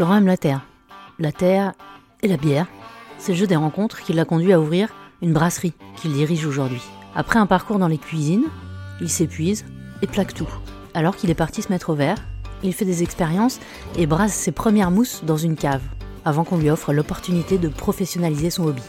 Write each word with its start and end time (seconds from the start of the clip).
Florent 0.00 0.16
aime 0.16 0.28
la 0.28 0.38
terre. 0.38 0.62
La 1.18 1.30
terre 1.30 1.74
et 2.22 2.28
la 2.28 2.38
bière. 2.38 2.66
C'est 3.18 3.32
le 3.32 3.38
jeu 3.38 3.46
des 3.46 3.54
rencontres 3.54 4.00
qui 4.00 4.14
l'a 4.14 4.24
conduit 4.24 4.54
à 4.54 4.58
ouvrir 4.58 4.88
une 5.20 5.34
brasserie 5.34 5.74
qu'il 5.96 6.14
dirige 6.14 6.46
aujourd'hui. 6.46 6.80
Après 7.14 7.38
un 7.38 7.44
parcours 7.44 7.78
dans 7.78 7.86
les 7.86 7.98
cuisines, 7.98 8.46
il 9.02 9.10
s'épuise 9.10 9.66
et 10.00 10.06
plaque 10.06 10.32
tout. 10.32 10.48
Alors 10.94 11.16
qu'il 11.16 11.28
est 11.28 11.34
parti 11.34 11.60
se 11.60 11.68
mettre 11.68 11.90
au 11.90 11.94
vert, 11.94 12.16
il 12.62 12.72
fait 12.72 12.86
des 12.86 13.02
expériences 13.02 13.60
et 13.94 14.06
brasse 14.06 14.32
ses 14.32 14.52
premières 14.52 14.90
mousses 14.90 15.22
dans 15.22 15.36
une 15.36 15.54
cave, 15.54 15.82
avant 16.24 16.44
qu'on 16.44 16.56
lui 16.56 16.70
offre 16.70 16.94
l'opportunité 16.94 17.58
de 17.58 17.68
professionnaliser 17.68 18.48
son 18.48 18.64
hobby. 18.64 18.82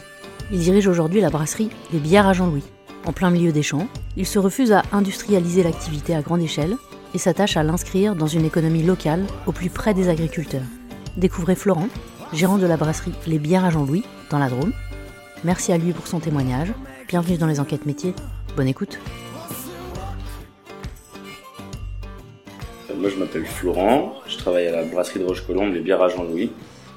Il 0.50 0.60
dirige 0.60 0.88
aujourd'hui 0.88 1.20
la 1.20 1.28
brasserie 1.28 1.68
Les 1.92 1.98
Bières 1.98 2.26
à 2.26 2.32
Jean-Louis. 2.32 2.64
En 3.04 3.12
plein 3.12 3.28
milieu 3.28 3.52
des 3.52 3.62
champs, 3.62 3.86
il 4.16 4.24
se 4.24 4.38
refuse 4.38 4.72
à 4.72 4.82
industrialiser 4.92 5.62
l'activité 5.62 6.14
à 6.14 6.22
grande 6.22 6.40
échelle 6.40 6.78
et 7.12 7.18
s'attache 7.18 7.58
à 7.58 7.62
l'inscrire 7.62 8.16
dans 8.16 8.28
une 8.28 8.46
économie 8.46 8.82
locale 8.82 9.26
au 9.44 9.52
plus 9.52 9.68
près 9.68 9.92
des 9.92 10.08
agriculteurs. 10.08 10.62
Découvrez 11.16 11.56
Florent, 11.56 11.88
gérant 12.32 12.56
de 12.56 12.66
la 12.66 12.78
brasserie 12.78 13.12
Les 13.26 13.38
Bières 13.38 13.66
à 13.66 13.70
Jean-Louis, 13.70 14.02
dans 14.30 14.38
la 14.38 14.48
Drôme. 14.48 14.72
Merci 15.44 15.70
à 15.70 15.76
lui 15.76 15.92
pour 15.92 16.06
son 16.06 16.20
témoignage. 16.20 16.72
Bienvenue 17.06 17.36
dans 17.36 17.46
les 17.46 17.60
enquêtes 17.60 17.84
métiers. 17.84 18.14
Bonne 18.56 18.68
écoute. 18.68 18.98
Moi, 22.96 23.10
je 23.10 23.16
m'appelle 23.16 23.44
Florent. 23.44 24.14
Je 24.26 24.38
travaille 24.38 24.68
à 24.68 24.72
la 24.72 24.84
brasserie 24.84 25.20
de 25.20 25.26
Roche-Colombe, 25.26 25.74
Les 25.74 25.80
Bières 25.80 26.00
à 26.00 26.08
Jean-Louis, 26.08 26.50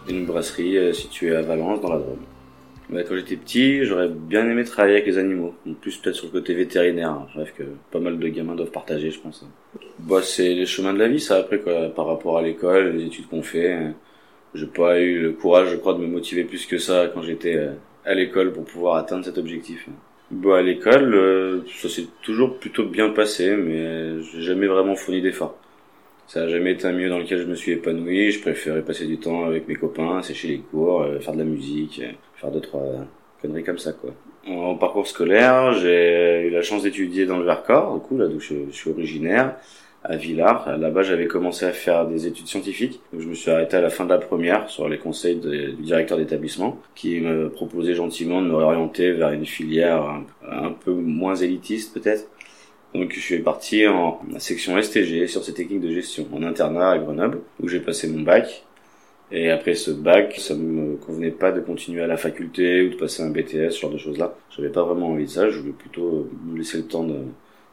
une 0.08 0.26
brasserie 0.26 0.77
euh, 0.77 0.94
située 0.94 1.36
à 1.36 1.41
Valence, 1.41 1.82
dans 1.82 1.91
la 1.91 2.00
Drôme. 2.00 2.20
Bah, 2.89 3.03
quand 3.03 3.16
j'étais 3.16 3.35
petit, 3.35 3.84
j'aurais 3.84 4.09
bien 4.09 4.48
aimé 4.49 4.63
travailler 4.63 4.95
avec 4.95 5.07
les 5.07 5.17
animaux. 5.17 5.55
En 5.67 5.73
plus, 5.73 5.98
peut-être 5.98 6.16
sur 6.16 6.27
le 6.27 6.31
côté 6.31 6.53
vétérinaire. 6.53 7.09
Hein. 7.09 7.27
Bref, 7.35 7.53
que 7.57 7.63
pas 7.91 7.99
mal 7.99 8.20
de 8.20 8.27
gamins 8.27 8.55
doivent 8.55 8.71
partager, 8.71 9.12
je 9.12 9.20
pense. 9.20 9.45
Bah, 9.99 10.21
c'est 10.21 10.53
les 10.53 10.66
chemins 10.66 10.93
de 10.93 10.99
la 10.99 11.07
vie, 11.07 11.20
ça, 11.20 11.38
après, 11.38 11.59
quoi. 11.59 11.90
Par 11.90 12.05
rapport 12.05 12.38
à 12.38 12.41
l'école, 12.41 12.95
les 12.95 13.05
études 13.05 13.27
qu'on 13.27 13.41
fait. 13.41 13.93
J'ai 14.54 14.68
pas 14.68 14.99
eu 14.99 15.20
le 15.20 15.32
courage, 15.34 15.70
je 15.71 15.76
crois, 15.76 15.93
de 15.93 15.99
me 15.99 16.07
motiver 16.07 16.45
plus 16.45 16.65
que 16.65 16.77
ça 16.77 17.12
quand 17.13 17.21
j'étais 17.21 17.57
euh, 17.57 17.71
à 18.05 18.13
l'école 18.13 18.54
pour 18.54 18.63
pouvoir 18.63 18.95
atteindre 18.95 19.26
cet 19.26 19.38
objectif. 19.38 19.88
Bah, 20.32 20.57
à 20.57 20.62
l'école, 20.62 21.13
euh, 21.13 21.62
ça 21.76 21.90
s'est 21.90 22.07
toujours 22.21 22.57
plutôt 22.57 22.85
bien 22.85 23.10
passé, 23.10 23.55
mais 23.57 24.21
j'ai 24.21 24.41
jamais 24.41 24.67
vraiment 24.67 24.95
fourni 24.95 25.21
d'efforts. 25.21 25.57
Ça 26.27 26.41
a 26.41 26.48
jamais 26.48 26.71
été 26.71 26.87
un 26.87 26.91
milieu 26.91 27.09
dans 27.09 27.20
lequel 27.20 27.40
je 27.40 27.45
me 27.45 27.55
suis 27.55 27.73
épanoui. 27.73 28.31
Je 28.31 28.41
préférais 28.41 28.81
passer 28.81 29.05
du 29.05 29.18
temps 29.20 29.45
avec 29.45 29.68
mes 29.68 29.76
copains, 29.76 30.21
sécher 30.23 30.48
les 30.48 30.59
cours, 30.59 31.01
euh, 31.01 31.20
faire 31.20 31.34
de 31.34 31.40
la 31.40 31.45
musique, 31.45 32.01
euh, 32.04 32.12
faire 32.35 32.51
deux 32.51 32.62
trois 32.62 32.84
conneries 33.41 33.63
comme 33.63 33.77
ça 33.77 33.93
quoi. 33.93 34.12
En 34.48 34.76
parcours 34.76 35.07
scolaire, 35.07 35.73
j'ai 35.73 36.48
eu 36.48 36.49
la 36.51 36.62
chance 36.62 36.84
d'étudier 36.84 37.26
dans 37.26 37.37
le 37.37 37.45
Vercors, 37.45 37.95
du 37.95 37.99
coup 37.99 38.17
là 38.17 38.27
d'où 38.27 38.40
je, 38.40 38.70
suis 38.71 38.91
originaire, 38.91 39.55
à 40.04 40.17
Villars. 40.17 40.77
Là-bas, 40.77 41.01
j'avais 41.01 41.26
commencé 41.26 41.65
à 41.65 41.71
faire 41.71 42.05
des 42.05 42.27
études 42.27 42.45
scientifiques. 42.45 43.01
je 43.17 43.27
me 43.27 43.34
suis 43.34 43.49
arrêté 43.49 43.76
à 43.76 43.82
la 43.82 43.89
fin 43.89 44.05
de 44.05 44.12
la 44.12 44.20
première 44.20 44.70
sur 44.70 44.87
les 44.87 44.99
conseils 44.99 45.37
du 45.37 45.73
directeur 45.82 46.20
d'établissement, 46.20 46.79
qui 46.93 47.21
me 47.21 47.49
proposait 47.49 47.95
gentiment 47.95 48.39
de 48.39 48.48
me 48.48 48.55
réorienter 48.55 49.13
vers 49.13 49.32
une 49.32 49.48
filière 49.48 50.21
un 50.48 50.71
peu 50.71 50.93
moins 50.93 51.35
élitiste 51.35 51.99
peut-être 51.99 52.27
donc 52.96 53.13
je 53.13 53.20
suis 53.20 53.40
parti 53.40 53.88
en 53.88 54.20
section 54.40 54.82
STG 54.82 55.27
sur 55.27 55.43
ces 55.43 55.54
techniques 55.54 55.82
de 55.82 55.91
gestion 55.91 56.27
en 56.34 56.43
internat 56.43 56.91
à 56.91 56.98
Grenoble 56.98 57.41
où 57.62 57.68
j'ai 57.68 57.79
passé 57.79 58.07
mon 58.07 58.21
bac. 58.21 58.63
Et 59.32 59.49
après 59.49 59.74
ce 59.74 59.91
bac, 59.91 60.35
ça 60.38 60.54
me 60.54 60.96
convenait 60.98 61.32
pas 61.32 61.51
de 61.51 61.60
continuer 61.60 62.01
à 62.04 62.07
la 62.07 62.16
faculté 62.16 62.84
ou 62.84 62.90
de 62.91 62.96
passer 62.96 63.23
un 63.23 63.32
BTS, 63.32 63.71
ce 63.71 63.79
genre 63.82 63.91
de 63.91 63.98
choses-là. 63.98 64.35
J'avais 64.56 64.69
pas 64.69 64.84
vraiment 64.84 65.09
envie 65.09 65.25
de 65.25 65.29
ça, 65.29 65.50
je 65.50 65.59
voulais 65.59 65.73
plutôt 65.73 66.29
me 66.46 66.57
laisser 66.57 66.78
le 66.78 66.85
temps 66.85 67.03
de, 67.03 67.18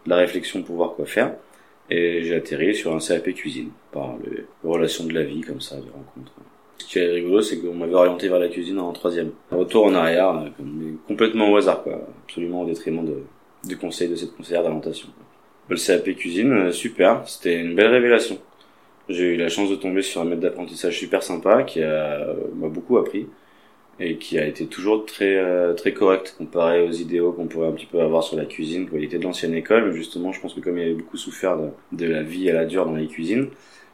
la 0.06 0.16
réflexion 0.16 0.62
pour 0.62 0.76
voir 0.76 0.94
quoi 0.94 1.06
faire. 1.06 1.34
Et 1.90 2.22
j'ai 2.22 2.34
atterri 2.34 2.74
sur 2.74 2.94
un 2.94 2.98
CAP 2.98 3.34
cuisine 3.34 3.70
par 3.92 4.16
les 4.24 4.44
relations 4.64 5.04
de 5.04 5.12
la 5.12 5.24
vie 5.24 5.42
comme 5.42 5.60
ça, 5.60 5.76
des 5.76 5.90
rencontres. 5.90 6.32
Ce 6.78 6.86
qui 6.86 6.98
est 6.98 7.06
rigolo, 7.06 7.42
c'est 7.42 7.58
qu'on 7.58 7.74
m'avait 7.74 7.94
orienté 7.94 8.28
vers 8.28 8.40
la 8.40 8.48
cuisine 8.48 8.80
en 8.80 8.92
troisième. 8.92 9.30
Retour 9.50 9.84
en 9.84 9.94
arrière, 9.94 10.50
complètement 11.06 11.52
au 11.52 11.56
hasard, 11.56 11.82
quoi. 11.82 12.00
Absolument 12.24 12.62
au 12.62 12.66
détriment 12.66 13.04
de, 13.04 13.18
du 13.64 13.76
conseil 13.76 14.08
de 14.08 14.16
cette 14.16 14.36
conseillère 14.36 14.62
d'alimentation. 14.62 15.08
Le 15.68 15.76
CAP 15.76 16.14
cuisine, 16.16 16.52
euh, 16.52 16.72
super, 16.72 17.26
c'était 17.26 17.58
une 17.60 17.74
belle 17.74 17.90
révélation. 17.90 18.38
J'ai 19.08 19.34
eu 19.34 19.36
la 19.36 19.48
chance 19.48 19.70
de 19.70 19.76
tomber 19.76 20.02
sur 20.02 20.20
un 20.20 20.24
maître 20.24 20.40
d'apprentissage 20.40 20.98
super 20.98 21.22
sympa 21.22 21.64
qui 21.64 21.80
m'a 21.80 22.68
beaucoup 22.68 22.98
appris 22.98 23.26
et 24.00 24.16
qui 24.16 24.38
a 24.38 24.46
été 24.46 24.66
toujours 24.66 25.06
très 25.06 25.36
euh, 25.36 25.74
très 25.74 25.92
correct 25.92 26.34
comparé 26.38 26.86
aux 26.86 26.92
idéaux 26.92 27.32
qu'on 27.32 27.46
pourrait 27.46 27.68
un 27.68 27.72
petit 27.72 27.86
peu 27.86 28.00
avoir 28.00 28.22
sur 28.22 28.36
la 28.36 28.46
cuisine 28.46 28.88
quand 28.88 28.96
il 28.96 29.04
était 29.04 29.18
de 29.18 29.24
l'ancienne 29.24 29.54
école 29.54 29.86
mais 29.86 29.96
justement 29.96 30.32
je 30.32 30.40
pense 30.40 30.54
que 30.54 30.60
comme 30.60 30.78
il 30.78 30.84
avait 30.84 30.94
beaucoup 30.94 31.16
souffert 31.16 31.58
de, 31.58 31.68
de, 31.92 32.06
la 32.06 32.22
vie 32.22 32.48
à 32.50 32.54
la 32.54 32.64
dure 32.64 32.86
dans 32.86 32.96
les 32.96 33.06
cuisines 33.06 33.48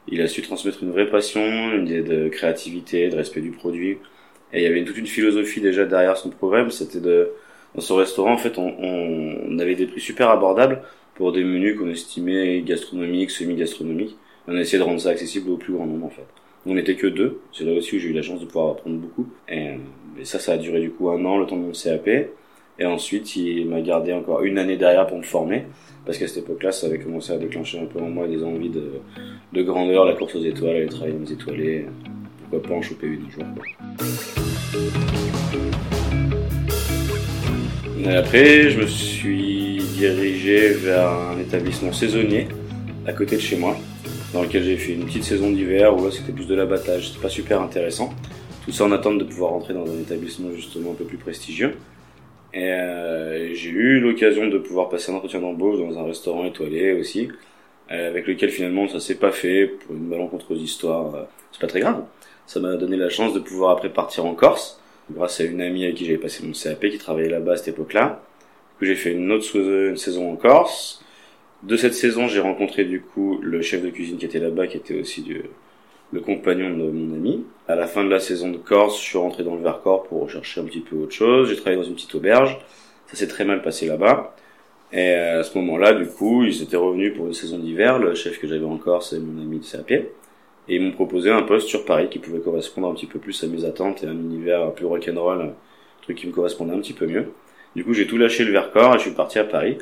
il 0.07 0.21
a 0.21 0.27
su 0.27 0.41
transmettre 0.41 0.83
une 0.83 0.91
vraie 0.91 1.09
passion 1.09 1.41
une 1.73 1.85
idée 1.85 2.01
de 2.01 2.29
créativité 2.29 3.09
de 3.09 3.17
respect 3.17 3.41
du 3.41 3.51
produit 3.51 3.97
et 4.53 4.59
il 4.59 4.63
y 4.63 4.65
avait 4.65 4.83
toute 4.83 4.97
une 4.97 5.07
philosophie 5.07 5.61
déjà 5.61 5.85
derrière 5.85 6.17
son 6.17 6.29
programme 6.29 6.71
c'était 6.71 7.01
de 7.01 7.31
dans 7.75 7.81
ce 7.81 7.93
restaurant, 7.93 8.33
en 8.33 8.37
fait, 8.37 8.57
on, 8.57 9.59
avait 9.59 9.75
des 9.75 9.85
prix 9.85 10.01
super 10.01 10.29
abordables 10.29 10.81
pour 11.15 11.31
des 11.31 11.43
menus 11.43 11.77
qu'on 11.77 11.89
estimait 11.89 12.61
gastronomiques, 12.61 13.31
semi-gastronomiques. 13.31 14.15
On 14.47 14.55
a 14.55 14.59
essayé 14.59 14.79
de 14.79 14.83
rendre 14.83 14.99
ça 14.99 15.09
accessible 15.09 15.51
au 15.51 15.57
plus 15.57 15.73
grand 15.73 15.85
nombre, 15.85 16.07
en 16.07 16.09
fait. 16.09 16.25
On 16.65 16.73
n'était 16.73 16.95
que 16.95 17.07
deux. 17.07 17.41
C'est 17.51 17.65
là 17.65 17.73
aussi 17.73 17.95
où 17.95 17.99
j'ai 17.99 18.09
eu 18.09 18.13
la 18.13 18.21
chance 18.21 18.39
de 18.39 18.45
pouvoir 18.45 18.71
apprendre 18.71 18.97
beaucoup. 18.97 19.27
Et, 19.47 19.75
ça, 20.23 20.39
ça 20.39 20.53
a 20.53 20.57
duré 20.57 20.81
du 20.81 20.91
coup 20.91 21.09
un 21.09 21.23
an, 21.25 21.37
le 21.37 21.45
temps 21.45 21.55
de 21.55 21.61
mon 21.61 21.71
CAP. 21.71 22.07
Et 22.79 22.85
ensuite, 22.85 23.35
il 23.35 23.67
m'a 23.67 23.81
gardé 23.81 24.13
encore 24.13 24.43
une 24.43 24.57
année 24.57 24.77
derrière 24.77 25.07
pour 25.07 25.17
me 25.17 25.23
former. 25.23 25.65
Parce 26.05 26.17
qu'à 26.17 26.27
cette 26.27 26.45
époque-là, 26.45 26.71
ça 26.71 26.87
avait 26.87 26.99
commencé 26.99 27.31
à 27.31 27.37
déclencher 27.37 27.79
un 27.79 27.85
peu 27.85 27.99
en 27.99 28.09
moi 28.09 28.27
des 28.27 28.43
envies 28.43 28.69
de, 28.69 28.93
de 29.53 29.61
grandeur, 29.61 30.05
la 30.05 30.15
course 30.15 30.35
aux 30.35 30.43
étoiles, 30.43 30.77
aller 30.77 30.87
travailler 30.87 31.15
étoilés. 31.31 31.85
Pourquoi 32.49 32.69
pas 32.69 32.75
en 32.75 32.81
choper 32.81 33.07
une 33.07 33.25
un 33.25 33.29
jour, 33.29 33.43
Et 38.01 38.15
après, 38.15 38.69
je 38.69 38.79
me 38.79 38.87
suis 38.87 39.83
dirigé 39.97 40.69
vers 40.69 41.09
un 41.09 41.39
établissement 41.39 41.91
saisonnier 41.91 42.47
à 43.05 43.11
côté 43.11 43.35
de 43.35 43.41
chez 43.41 43.57
moi, 43.57 43.75
dans 44.33 44.41
lequel 44.41 44.63
j'ai 44.63 44.77
fait 44.77 44.93
une 44.93 45.05
petite 45.05 45.25
saison 45.25 45.51
d'hiver 45.51 45.97
où 45.97 46.05
là 46.05 46.11
c'était 46.11 46.31
plus 46.31 46.47
de 46.47 46.55
l'abattage, 46.55 47.09
c'était 47.09 47.21
pas 47.21 47.29
super 47.29 47.61
intéressant. 47.61 48.13
Tout 48.63 48.71
ça 48.71 48.85
en 48.85 48.91
attente 48.93 49.17
de 49.17 49.25
pouvoir 49.25 49.51
rentrer 49.51 49.73
dans 49.73 49.85
un 49.85 49.99
établissement 49.99 50.49
justement 50.55 50.91
un 50.91 50.93
peu 50.93 51.03
plus 51.03 51.17
prestigieux. 51.17 51.75
Et 52.53 52.71
euh, 52.71 53.53
j'ai 53.53 53.69
eu 53.69 53.99
l'occasion 53.99 54.47
de 54.47 54.57
pouvoir 54.57 54.87
passer 54.87 55.11
un 55.11 55.15
entretien 55.15 55.41
d'embauche 55.41 55.79
dans 55.79 55.99
un 55.99 56.05
restaurant 56.05 56.45
étoilé 56.45 56.93
aussi, 56.93 57.27
euh, 57.91 58.09
avec 58.09 58.27
lequel 58.27 58.49
finalement 58.49 58.87
ça 58.87 59.01
s'est 59.01 59.15
pas 59.15 59.31
fait 59.31 59.67
pour 59.67 59.95
une 59.95 60.07
malencontreuse 60.07 60.61
histoire. 60.61 61.15
Euh, 61.15 61.23
c'est 61.51 61.61
pas 61.61 61.67
très 61.67 61.81
grave. 61.81 62.03
Ça 62.47 62.61
m'a 62.61 62.75
donné 62.75 62.95
la 62.95 63.09
chance 63.09 63.33
de 63.33 63.39
pouvoir 63.39 63.71
après 63.71 63.89
partir 63.89 64.25
en 64.25 64.35
Corse 64.35 64.78
grâce 65.11 65.39
à 65.41 65.43
une 65.43 65.61
amie 65.61 65.83
avec 65.83 65.95
qui 65.95 66.05
j'avais 66.05 66.17
passé 66.17 66.45
mon 66.45 66.53
CAP 66.53 66.89
qui 66.89 66.97
travaillait 66.97 67.29
là-bas 67.29 67.53
à 67.53 67.57
cette 67.57 67.69
époque-là. 67.69 68.21
Du 68.73 68.77
coup, 68.79 68.85
j'ai 68.85 68.95
fait 68.95 69.11
une 69.11 69.31
autre 69.31 69.55
une 69.57 69.97
saison 69.97 70.31
en 70.31 70.35
Corse. 70.35 71.03
De 71.63 71.75
cette 71.75 71.93
saison, 71.93 72.27
j'ai 72.27 72.39
rencontré 72.39 72.85
du 72.85 73.01
coup 73.01 73.39
le 73.41 73.61
chef 73.61 73.83
de 73.83 73.89
cuisine 73.89 74.17
qui 74.17 74.25
était 74.25 74.39
là-bas, 74.39 74.67
qui 74.67 74.77
était 74.77 74.99
aussi 74.99 75.21
du, 75.21 75.43
le 76.11 76.21
compagnon 76.21 76.69
de 76.69 76.89
mon 76.89 77.15
ami. 77.15 77.45
À 77.67 77.75
la 77.75 77.87
fin 77.87 78.03
de 78.03 78.09
la 78.09 78.19
saison 78.19 78.49
de 78.49 78.57
Corse, 78.57 78.99
je 78.99 79.03
suis 79.03 79.17
rentré 79.17 79.43
dans 79.43 79.55
le 79.55 79.61
Vercors 79.61 80.03
pour 80.03 80.21
rechercher 80.21 80.61
un 80.61 80.65
petit 80.65 80.79
peu 80.79 80.95
autre 80.95 81.13
chose. 81.13 81.49
J'ai 81.49 81.55
travaillé 81.55 81.77
dans 81.77 81.87
une 81.87 81.95
petite 81.95 82.15
auberge. 82.15 82.57
Ça 83.07 83.15
s'est 83.15 83.27
très 83.27 83.45
mal 83.45 83.61
passé 83.61 83.87
là-bas. 83.87 84.35
Et 84.91 85.11
à 85.13 85.43
ce 85.43 85.55
moment-là, 85.57 85.93
du 85.93 86.07
coup, 86.07 86.43
ils 86.43 86.63
étaient 86.63 86.77
revenus 86.77 87.15
pour 87.15 87.27
une 87.27 87.33
saison 87.33 87.59
d'hiver. 87.59 87.99
Le 87.99 88.15
chef 88.15 88.39
que 88.39 88.47
j'avais 88.47 88.65
en 88.65 88.77
Corse 88.77 89.13
et 89.13 89.19
mon 89.19 89.41
ami 89.41 89.59
de 89.59 89.65
CAP 89.65 90.05
et 90.69 90.75
ils 90.75 90.81
m'ont 90.81 90.91
proposé 90.91 91.31
un 91.31 91.41
poste 91.41 91.67
sur 91.67 91.83
Paris 91.83 92.07
qui 92.09 92.19
pouvait 92.19 92.39
correspondre 92.39 92.87
un 92.87 92.93
petit 92.93 93.07
peu 93.07 93.19
plus 93.19 93.43
à 93.43 93.47
mes 93.47 93.65
attentes 93.65 94.03
et 94.03 94.07
un 94.07 94.13
univers 94.13 94.71
plus 94.73 94.85
rock'n'roll, 94.85 95.41
un 95.41 95.53
truc 96.03 96.17
qui 96.17 96.27
me 96.27 96.31
correspondait 96.31 96.73
un 96.73 96.79
petit 96.79 96.93
peu 96.93 97.07
mieux. 97.07 97.25
Du 97.75 97.83
coup, 97.83 97.93
j'ai 97.93 98.07
tout 98.07 98.17
lâché 98.17 98.45
le 98.45 98.51
Vercors 98.51 98.95
et 98.95 98.97
je 98.99 99.03
suis 99.03 99.11
parti 99.11 99.39
à 99.39 99.43
Paris, 99.43 99.77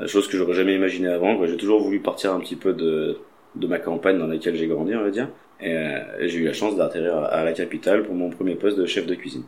euh, 0.00 0.06
chose 0.06 0.28
que 0.28 0.36
j'aurais 0.36 0.54
jamais 0.54 0.74
imaginé 0.74 1.08
avant. 1.08 1.44
J'ai 1.44 1.56
toujours 1.56 1.80
voulu 1.80 2.00
partir 2.00 2.32
un 2.32 2.40
petit 2.40 2.56
peu 2.56 2.72
de, 2.72 3.18
de 3.56 3.66
ma 3.66 3.78
campagne 3.78 4.18
dans 4.18 4.28
laquelle 4.28 4.54
j'ai 4.54 4.68
grandi, 4.68 4.94
on 4.94 5.02
va 5.02 5.10
dire. 5.10 5.28
Et, 5.60 5.72
euh, 5.76 6.28
j'ai 6.28 6.38
eu 6.38 6.44
la 6.44 6.52
chance 6.52 6.76
d'atterrir 6.76 7.16
à 7.18 7.44
la 7.44 7.52
capitale 7.52 8.04
pour 8.04 8.14
mon 8.14 8.30
premier 8.30 8.54
poste 8.54 8.78
de 8.78 8.86
chef 8.86 9.06
de 9.06 9.14
cuisine, 9.16 9.44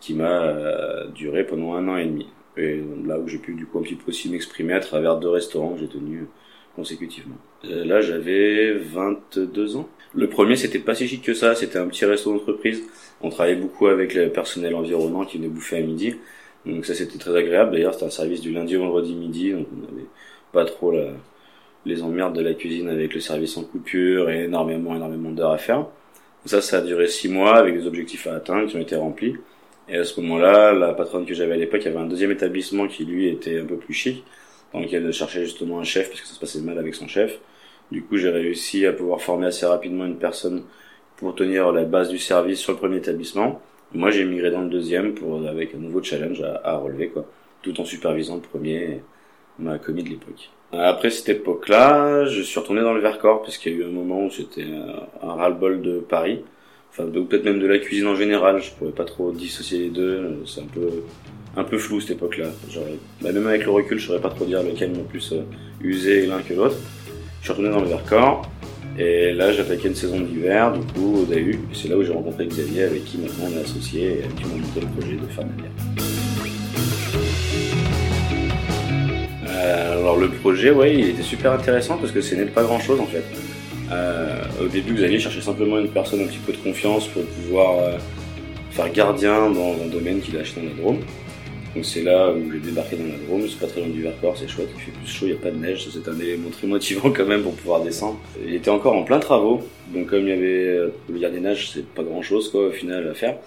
qui 0.00 0.14
m'a 0.14 0.42
euh, 0.42 1.06
duré 1.08 1.44
pendant 1.44 1.74
un 1.74 1.88
an 1.88 1.96
et 1.96 2.06
demi. 2.06 2.28
Et 2.58 2.80
là 3.04 3.18
où 3.18 3.28
j'ai 3.28 3.38
pu 3.38 3.54
du 3.54 3.66
coup 3.66 3.78
un 3.78 3.82
petit 3.82 3.96
peu 3.96 4.08
aussi 4.08 4.30
m'exprimer 4.30 4.72
à 4.72 4.80
travers 4.80 5.18
deux 5.18 5.28
restaurants 5.28 5.74
que 5.74 5.80
j'ai 5.80 5.88
tenus 5.88 6.24
consécutivement. 6.74 7.36
Là, 7.64 8.00
j'avais 8.00 8.74
22 8.74 9.76
ans. 9.76 9.88
Le 10.16 10.28
premier, 10.28 10.56
c'était 10.56 10.78
pas 10.78 10.94
si 10.94 11.06
chic 11.06 11.22
que 11.22 11.34
ça. 11.34 11.54
C'était 11.54 11.78
un 11.78 11.86
petit 11.88 12.04
resto 12.06 12.32
d'entreprise. 12.32 12.82
On 13.20 13.28
travaillait 13.28 13.60
beaucoup 13.60 13.86
avec 13.86 14.14
le 14.14 14.30
personnel 14.30 14.74
environnant 14.74 15.24
qui 15.24 15.36
venait 15.36 15.48
bouffer 15.48 15.76
à 15.76 15.82
midi. 15.82 16.16
Donc 16.64 16.86
ça, 16.86 16.94
c'était 16.94 17.18
très 17.18 17.36
agréable. 17.36 17.72
D'ailleurs, 17.72 17.92
c'était 17.92 18.06
un 18.06 18.10
service 18.10 18.40
du 18.40 18.50
lundi 18.52 18.76
au 18.76 18.80
vendredi 18.80 19.14
midi. 19.14 19.52
Donc 19.52 19.66
on 19.72 19.92
n'avait 19.92 20.08
pas 20.52 20.64
trop 20.64 20.90
la, 20.90 21.10
les 21.84 22.02
emmerdes 22.02 22.34
de 22.34 22.42
la 22.42 22.54
cuisine 22.54 22.88
avec 22.88 23.14
le 23.14 23.20
service 23.20 23.56
en 23.56 23.64
coupure 23.64 24.30
et 24.30 24.44
énormément, 24.44 24.96
énormément 24.96 25.30
d'heures 25.30 25.52
à 25.52 25.58
faire. 25.58 25.86
Ça, 26.46 26.60
ça 26.60 26.78
a 26.78 26.80
duré 26.80 27.08
six 27.08 27.28
mois 27.28 27.56
avec 27.56 27.74
des 27.76 27.86
objectifs 27.86 28.26
à 28.26 28.36
atteindre 28.36 28.68
qui 28.68 28.76
ont 28.76 28.80
été 28.80 28.96
remplis. 28.96 29.36
Et 29.88 29.96
à 29.96 30.04
ce 30.04 30.20
moment-là, 30.20 30.72
la 30.72 30.94
patronne 30.94 31.26
que 31.26 31.34
j'avais 31.34 31.54
à 31.54 31.56
l'époque 31.56 31.86
avait 31.86 31.96
un 31.96 32.06
deuxième 32.06 32.30
établissement 32.30 32.88
qui 32.88 33.04
lui 33.04 33.28
était 33.28 33.60
un 33.60 33.64
peu 33.64 33.76
plus 33.76 33.94
chic 33.94 34.24
dans 34.72 34.80
lequel 34.80 35.04
elle 35.04 35.12
cherchait 35.12 35.44
justement 35.44 35.78
un 35.80 35.84
chef 35.84 36.08
parce 36.08 36.22
que 36.22 36.26
ça 36.26 36.34
se 36.34 36.40
passait 36.40 36.60
mal 36.60 36.78
avec 36.78 36.94
son 36.94 37.06
chef. 37.06 37.38
Du 37.90 38.02
coup, 38.02 38.16
j'ai 38.16 38.30
réussi 38.30 38.86
à 38.86 38.92
pouvoir 38.92 39.20
former 39.20 39.46
assez 39.46 39.66
rapidement 39.66 40.04
une 40.04 40.18
personne 40.18 40.62
pour 41.16 41.34
tenir 41.34 41.72
la 41.72 41.84
base 41.84 42.08
du 42.08 42.18
service 42.18 42.60
sur 42.60 42.72
le 42.72 42.78
premier 42.78 42.96
établissement. 42.96 43.60
Moi, 43.92 44.10
j'ai 44.10 44.24
migré 44.24 44.50
dans 44.50 44.62
le 44.62 44.68
deuxième 44.68 45.14
pour 45.14 45.46
avec 45.46 45.74
un 45.74 45.78
nouveau 45.78 46.02
challenge 46.02 46.42
à, 46.42 46.76
relever, 46.76 47.08
quoi, 47.08 47.24
tout 47.62 47.80
en 47.80 47.84
supervisant 47.84 48.36
le 48.36 48.42
premier, 48.42 49.02
ma 49.58 49.78
commis 49.78 50.02
de 50.02 50.10
l'époque. 50.10 50.50
Après 50.72 51.10
cette 51.10 51.28
époque-là, 51.28 52.24
je 52.26 52.42
suis 52.42 52.58
retourné 52.58 52.82
dans 52.82 52.92
le 52.92 53.00
Vercors 53.00 53.42
parce 53.42 53.56
qu'il 53.56 53.72
y 53.72 53.76
a 53.76 53.78
eu 53.78 53.84
un 53.84 53.92
moment 53.92 54.26
où 54.26 54.30
c'était 54.30 54.66
un 55.22 55.32
ras-le-bol 55.32 55.80
de 55.80 56.00
Paris, 56.00 56.42
enfin 56.90 57.04
peut-être 57.04 57.44
même 57.44 57.60
de 57.60 57.66
la 57.66 57.78
cuisine 57.78 58.08
en 58.08 58.16
général. 58.16 58.60
Je 58.60 58.72
pourrais 58.72 58.90
pas 58.90 59.04
trop 59.04 59.30
dissocier 59.30 59.78
les 59.78 59.90
deux. 59.90 60.42
C'est 60.44 60.60
un 60.60 60.66
peu 60.66 60.90
un 61.56 61.64
peu 61.64 61.78
flou 61.78 62.00
cette 62.00 62.12
époque-là. 62.12 62.48
Bah, 63.22 63.32
même 63.32 63.46
avec 63.46 63.64
le 63.64 63.70
recul, 63.70 63.98
je 63.98 64.06
saurais 64.06 64.20
pas 64.20 64.28
trop 64.28 64.44
dire 64.44 64.62
lequel 64.62 64.90
m'a 64.90 65.04
plus 65.04 65.32
euh, 65.32 65.42
usé 65.80 66.26
l'un 66.26 66.42
que 66.42 66.54
l'autre. 66.54 66.76
Je 67.46 67.52
suis 67.52 67.62
retourné 67.62 67.78
dans 67.78 67.84
le 67.84 67.90
Vercors 67.90 68.42
et 68.98 69.32
là 69.32 69.52
j'attaquais 69.52 69.86
une 69.86 69.94
saison 69.94 70.18
d'hiver 70.18 70.72
du 70.72 70.80
coup 70.92 71.18
au 71.20 71.24
DAU. 71.26 71.60
C'est 71.72 71.86
là 71.86 71.96
où 71.96 72.02
j'ai 72.02 72.12
rencontré 72.12 72.44
Xavier 72.44 72.82
avec 72.82 73.04
qui 73.04 73.18
maintenant 73.18 73.44
on 73.48 73.56
est 73.56 73.60
associé 73.60 74.02
et 74.02 74.24
avec 74.24 74.34
qui 74.34 74.44
on 74.46 74.56
a 74.56 74.60
monté 74.60 74.80
le 74.80 74.86
projet 74.88 75.12
de 75.14 75.26
faire 75.28 75.44
Euh, 79.48 79.92
alors 80.00 80.16
le 80.16 80.28
projet, 80.28 80.72
ouais, 80.72 80.92
il 80.92 81.10
était 81.10 81.22
super 81.22 81.52
intéressant 81.52 81.98
parce 81.98 82.10
que 82.10 82.20
c'est 82.20 82.34
de 82.34 82.50
pas 82.50 82.64
grand 82.64 82.80
chose 82.80 82.98
en 82.98 83.06
fait. 83.06 83.22
Euh, 83.92 84.42
au 84.60 84.66
début, 84.66 84.94
Xavier 84.94 85.20
cherchait 85.20 85.40
simplement 85.40 85.78
une 85.78 85.90
personne 85.90 86.22
un 86.22 86.26
petit 86.26 86.40
peu 86.44 86.52
de 86.52 86.58
confiance 86.58 87.06
pour 87.06 87.22
pouvoir 87.22 87.78
euh, 87.78 87.92
faire 88.72 88.90
gardien 88.90 89.50
dans 89.50 89.76
un 89.84 89.86
domaine 89.86 90.18
qu'il 90.18 90.36
a 90.36 90.40
acheté 90.40 90.62
dans 90.62 90.82
la. 90.82 90.98
C'est 91.82 92.02
là 92.02 92.32
où 92.32 92.52
j'ai 92.52 92.58
débarqué 92.58 92.96
dans 92.96 93.04
la 93.04 93.18
Drôme, 93.26 93.42
c'est 93.48 93.58
pas 93.58 93.66
très 93.66 93.80
loin 93.80 93.90
du 93.90 94.02
Vercors, 94.02 94.36
c'est 94.36 94.48
chouette, 94.48 94.68
il 94.74 94.80
fait 94.80 94.90
plus 94.90 95.06
chaud, 95.06 95.26
il 95.26 95.32
n'y 95.32 95.38
a 95.38 95.40
pas 95.40 95.50
de 95.50 95.56
neige, 95.56 95.88
c'est 95.90 96.08
un 96.08 96.18
élément 96.18 96.50
très 96.50 96.66
motivant 96.66 97.10
quand 97.10 97.26
même 97.26 97.42
pour 97.42 97.54
pouvoir 97.54 97.82
descendre. 97.82 98.18
Il 98.44 98.54
était 98.54 98.70
encore 98.70 98.94
en 98.94 99.04
plein 99.04 99.18
travaux, 99.18 99.62
donc 99.94 100.08
comme 100.08 100.22
il 100.22 100.28
y 100.28 100.32
avait 100.32 100.66
euh, 100.66 100.88
le 101.08 101.18
gardiennage, 101.18 101.70
c'est 101.70 101.86
pas 101.86 102.02
grand 102.02 102.22
chose 102.22 102.50
quoi 102.50 102.68
au 102.68 102.72
final 102.72 103.08
à 103.08 103.14
faire. 103.14 103.38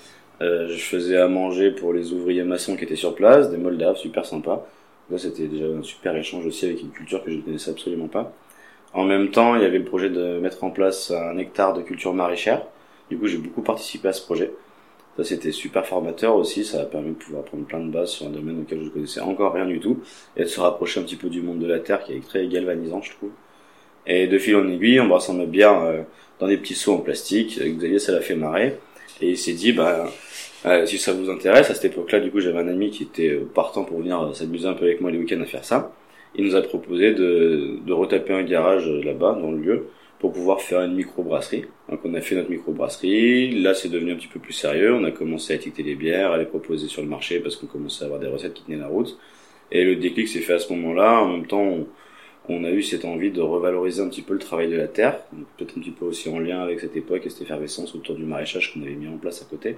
Euh, 0.41 0.69
je 0.69 0.81
faisais 0.81 1.17
à 1.17 1.27
manger 1.27 1.71
pour 1.71 1.93
les 1.93 2.13
ouvriers 2.13 2.43
maçons 2.43 2.77
qui 2.77 2.85
étaient 2.85 2.95
sur 2.95 3.15
place, 3.15 3.51
des 3.51 3.57
Moldaves 3.57 3.97
super 3.97 4.25
sympas. 4.25 4.65
Là, 5.11 5.17
c'était 5.17 5.47
déjà 5.47 5.65
un 5.65 5.83
super 5.83 6.15
échange 6.15 6.45
aussi 6.45 6.65
avec 6.65 6.81
une 6.81 6.91
culture 6.91 7.23
que 7.23 7.31
je 7.31 7.37
ne 7.37 7.41
connaissais 7.41 7.71
absolument 7.71 8.07
pas. 8.07 8.31
En 8.93 9.03
même 9.03 9.29
temps, 9.29 9.55
il 9.55 9.61
y 9.61 9.65
avait 9.65 9.79
le 9.79 9.85
projet 9.85 10.09
de 10.09 10.39
mettre 10.39 10.63
en 10.63 10.69
place 10.69 11.11
un 11.11 11.37
hectare 11.37 11.73
de 11.73 11.81
culture 11.81 12.13
maraîchère. 12.13 12.63
Du 13.09 13.17
coup, 13.17 13.27
j'ai 13.27 13.37
beaucoup 13.37 13.61
participé 13.61 14.07
à 14.07 14.13
ce 14.13 14.21
projet. 14.21 14.51
C'était 15.23 15.51
super 15.51 15.85
formateur 15.85 16.35
aussi. 16.35 16.63
Ça 16.63 16.81
a 16.81 16.85
permis 16.85 17.11
de 17.11 17.15
pouvoir 17.15 17.43
prendre 17.43 17.65
plein 17.65 17.79
de 17.79 17.91
bases 17.91 18.11
sur 18.11 18.27
un 18.27 18.29
domaine 18.29 18.61
auquel 18.61 18.79
je 18.79 18.85
ne 18.85 18.89
connaissais 18.89 19.21
encore 19.21 19.53
rien 19.53 19.65
du 19.65 19.79
tout 19.79 19.99
et 20.37 20.43
de 20.43 20.47
se 20.47 20.59
rapprocher 20.59 20.99
un 20.99 21.03
petit 21.03 21.15
peu 21.15 21.29
du 21.29 21.41
monde 21.41 21.59
de 21.59 21.67
la 21.67 21.79
terre 21.79 22.03
qui 22.03 22.13
est 22.13 22.25
très 22.25 22.47
galvanisant, 22.47 23.01
je 23.01 23.11
trouve. 23.11 23.31
Et 24.07 24.27
de 24.27 24.37
fil 24.37 24.55
en 24.55 24.67
aiguille, 24.67 24.99
en 24.99 25.07
brassant 25.07 25.33
ma 25.33 25.45
bière 25.45 25.81
euh, 25.81 26.01
dans 26.39 26.47
des 26.47 26.57
petits 26.57 26.75
seaux 26.75 26.93
en 26.93 26.99
plastique, 26.99 27.59
Xavier, 27.59 27.99
ça 27.99 28.11
l'a 28.11 28.21
fait 28.21 28.35
marrer. 28.35 28.77
Et 29.21 29.31
il 29.31 29.37
s'est 29.37 29.53
dit, 29.53 29.73
bah, 29.73 30.09
euh, 30.65 30.85
si 30.85 30.97
ça 30.97 31.13
vous 31.13 31.29
intéresse, 31.29 31.69
à 31.69 31.73
cette 31.73 31.93
époque-là, 31.93 32.19
du 32.19 32.31
coup, 32.31 32.39
j'avais 32.39 32.59
un 32.59 32.67
ami 32.67 32.89
qui 32.89 33.03
était 33.03 33.29
euh, 33.29 33.49
partant 33.53 33.83
pour 33.83 33.99
venir 33.99 34.21
euh, 34.21 34.33
s'amuser 34.33 34.67
un 34.67 34.73
peu 34.73 34.85
avec 34.85 35.01
moi 35.01 35.11
les 35.11 35.17
week-ends 35.17 35.41
à 35.41 35.45
faire 35.45 35.63
ça. 35.63 35.93
Il 36.35 36.45
nous 36.45 36.55
a 36.55 36.61
proposé 36.61 37.13
de 37.13 37.91
retaper 37.91 38.33
un 38.33 38.43
garage 38.43 38.87
là-bas, 38.87 39.37
dans 39.41 39.51
le 39.51 39.57
lieu, 39.57 39.87
pour 40.19 40.33
pouvoir 40.33 40.61
faire 40.61 40.81
une 40.81 40.95
micro-brasserie. 40.95 41.65
Donc 41.89 42.01
on 42.03 42.13
a 42.13 42.21
fait 42.21 42.35
notre 42.35 42.51
micro-brasserie, 42.51 43.61
là 43.61 43.73
c'est 43.73 43.89
devenu 43.89 44.11
un 44.11 44.15
petit 44.15 44.27
peu 44.27 44.39
plus 44.39 44.53
sérieux, 44.53 44.93
on 44.93 45.03
a 45.05 45.11
commencé 45.11 45.53
à 45.53 45.55
étiqueter 45.55 45.83
les 45.83 45.95
bières, 45.95 46.31
à 46.31 46.37
les 46.37 46.45
proposer 46.45 46.87
sur 46.87 47.01
le 47.01 47.07
marché 47.07 47.39
parce 47.39 47.55
qu'on 47.55 47.67
commençait 47.67 48.03
à 48.03 48.05
avoir 48.05 48.19
des 48.19 48.27
recettes 48.27 48.53
qui 48.53 48.63
tenaient 48.63 48.77
la 48.77 48.87
route. 48.87 49.17
Et 49.71 49.83
le 49.83 49.95
déclic 49.95 50.27
s'est 50.27 50.41
fait 50.41 50.53
à 50.53 50.59
ce 50.59 50.73
moment-là, 50.73 51.21
en 51.21 51.31
même 51.31 51.47
temps 51.47 51.61
on, 51.61 51.87
on, 52.49 52.63
a 52.65 52.71
eu 52.71 52.83
cette 52.83 53.05
envie 53.05 53.31
de 53.31 53.41
revaloriser 53.41 54.01
un 54.01 54.09
petit 54.09 54.21
peu 54.21 54.33
le 54.33 54.39
travail 54.39 54.67
de 54.67 54.75
la 54.75 54.87
terre, 54.87 55.19
peut-être 55.57 55.77
un 55.77 55.81
petit 55.81 55.91
peu 55.91 56.05
aussi 56.05 56.27
en 56.29 56.39
lien 56.39 56.59
avec 56.59 56.81
cette 56.81 56.97
époque 56.97 57.25
et 57.25 57.29
cette 57.29 57.43
effervescence 57.43 57.95
autour 57.95 58.15
du 58.15 58.23
maraîchage 58.23 58.73
qu'on 58.73 58.81
avait 58.81 58.95
mis 58.95 59.07
en 59.07 59.17
place 59.17 59.41
à 59.41 59.45
côté. 59.45 59.77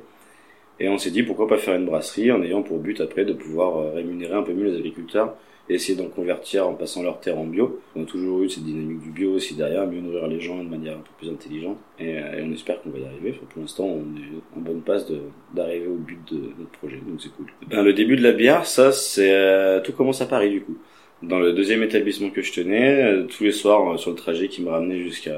Et 0.81 0.89
on 0.89 0.97
s'est 0.97 1.11
dit 1.11 1.21
pourquoi 1.21 1.47
pas 1.47 1.59
faire 1.59 1.75
une 1.75 1.85
brasserie 1.85 2.31
en 2.31 2.41
ayant 2.41 2.63
pour 2.63 2.79
but 2.79 2.99
après 3.01 3.23
de 3.23 3.33
pouvoir 3.33 3.77
euh, 3.77 3.91
rémunérer 3.91 4.33
un 4.33 4.41
peu 4.41 4.51
mieux 4.51 4.65
les 4.65 4.77
agriculteurs 4.77 5.35
et 5.69 5.75
essayer 5.75 5.95
d'en 5.95 6.09
convertir 6.09 6.67
en 6.67 6.73
passant 6.73 7.03
leur 7.03 7.19
terre 7.19 7.37
en 7.37 7.45
bio. 7.45 7.79
On 7.95 8.01
a 8.01 8.05
toujours 8.05 8.41
eu 8.41 8.49
cette 8.49 8.63
dynamique 8.63 8.99
du 8.99 9.11
bio 9.11 9.33
aussi 9.33 9.53
derrière, 9.53 9.85
mieux 9.85 10.01
nourrir 10.01 10.25
les 10.25 10.39
gens 10.39 10.63
de 10.63 10.67
manière 10.67 10.93
un 10.93 11.01
peu 11.01 11.11
plus 11.19 11.29
intelligente. 11.29 11.77
Et, 11.99 12.17
euh, 12.17 12.43
on 12.43 12.51
espère 12.51 12.81
qu'on 12.81 12.89
va 12.89 12.97
y 12.97 13.05
arriver. 13.05 13.39
pour 13.53 13.61
l'instant, 13.61 13.85
on 13.85 13.99
est 14.17 14.57
en 14.57 14.59
bonne 14.59 14.81
passe 14.81 15.05
d'arriver 15.53 15.85
au 15.85 15.97
but 15.97 16.17
de 16.33 16.37
notre 16.57 16.71
projet, 16.71 16.95
donc 16.95 17.21
c'est 17.21 17.31
cool. 17.35 17.45
Ben, 17.69 17.83
le 17.83 17.93
début 17.93 18.15
de 18.15 18.23
la 18.23 18.31
bière, 18.31 18.65
ça, 18.65 18.91
c'est 18.91 19.31
euh, 19.31 19.81
tout 19.81 19.93
commence 19.93 20.21
à 20.23 20.25
Paris 20.25 20.49
du 20.49 20.61
coup. 20.61 20.77
Dans 21.21 21.37
le 21.37 21.53
deuxième 21.53 21.83
établissement 21.83 22.31
que 22.31 22.41
je 22.41 22.51
tenais, 22.51 23.27
tous 23.27 23.43
les 23.43 23.51
soirs 23.51 23.99
sur 23.99 24.09
le 24.09 24.15
trajet 24.15 24.47
qui 24.47 24.63
me 24.63 24.69
ramenait 24.71 25.03
jusqu'au 25.03 25.29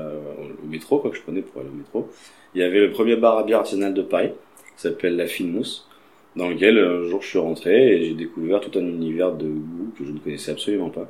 métro, 0.69 1.00
quoi 1.00 1.12
que 1.12 1.18
je 1.18 1.22
prenais 1.22 1.42
pour 1.42 1.60
aller 1.60 1.69
au 1.69 1.75
métro, 1.75 2.10
il 2.56 2.62
y 2.62 2.63
avait 2.63 2.80
le 2.80 2.92
premier 2.92 3.18
bar 3.18 3.38
à 3.38 3.44
bière 3.44 3.60
artisanal 3.60 3.94
de 3.94 4.01
Paris 4.01 4.30
s'appelle 4.75 5.16
La 5.16 5.28
Fine 5.28 5.52
Mousse, 5.52 5.88
dans 6.36 6.50
lequel 6.50 6.78
un 6.80 7.04
jour 7.08 7.22
je 7.22 7.28
suis 7.28 7.40
rentré 7.40 7.96
et 7.96 8.06
j'ai 8.06 8.14
découvert 8.14 8.60
tout 8.60 8.78
un 8.78 8.84
univers 8.84 9.34
de 9.34 9.48
goût 9.48 9.94
que 9.98 10.06
je 10.06 10.12
ne 10.12 10.20
connaissais 10.20 10.52
absolument 10.52 10.90
pas. 10.90 11.10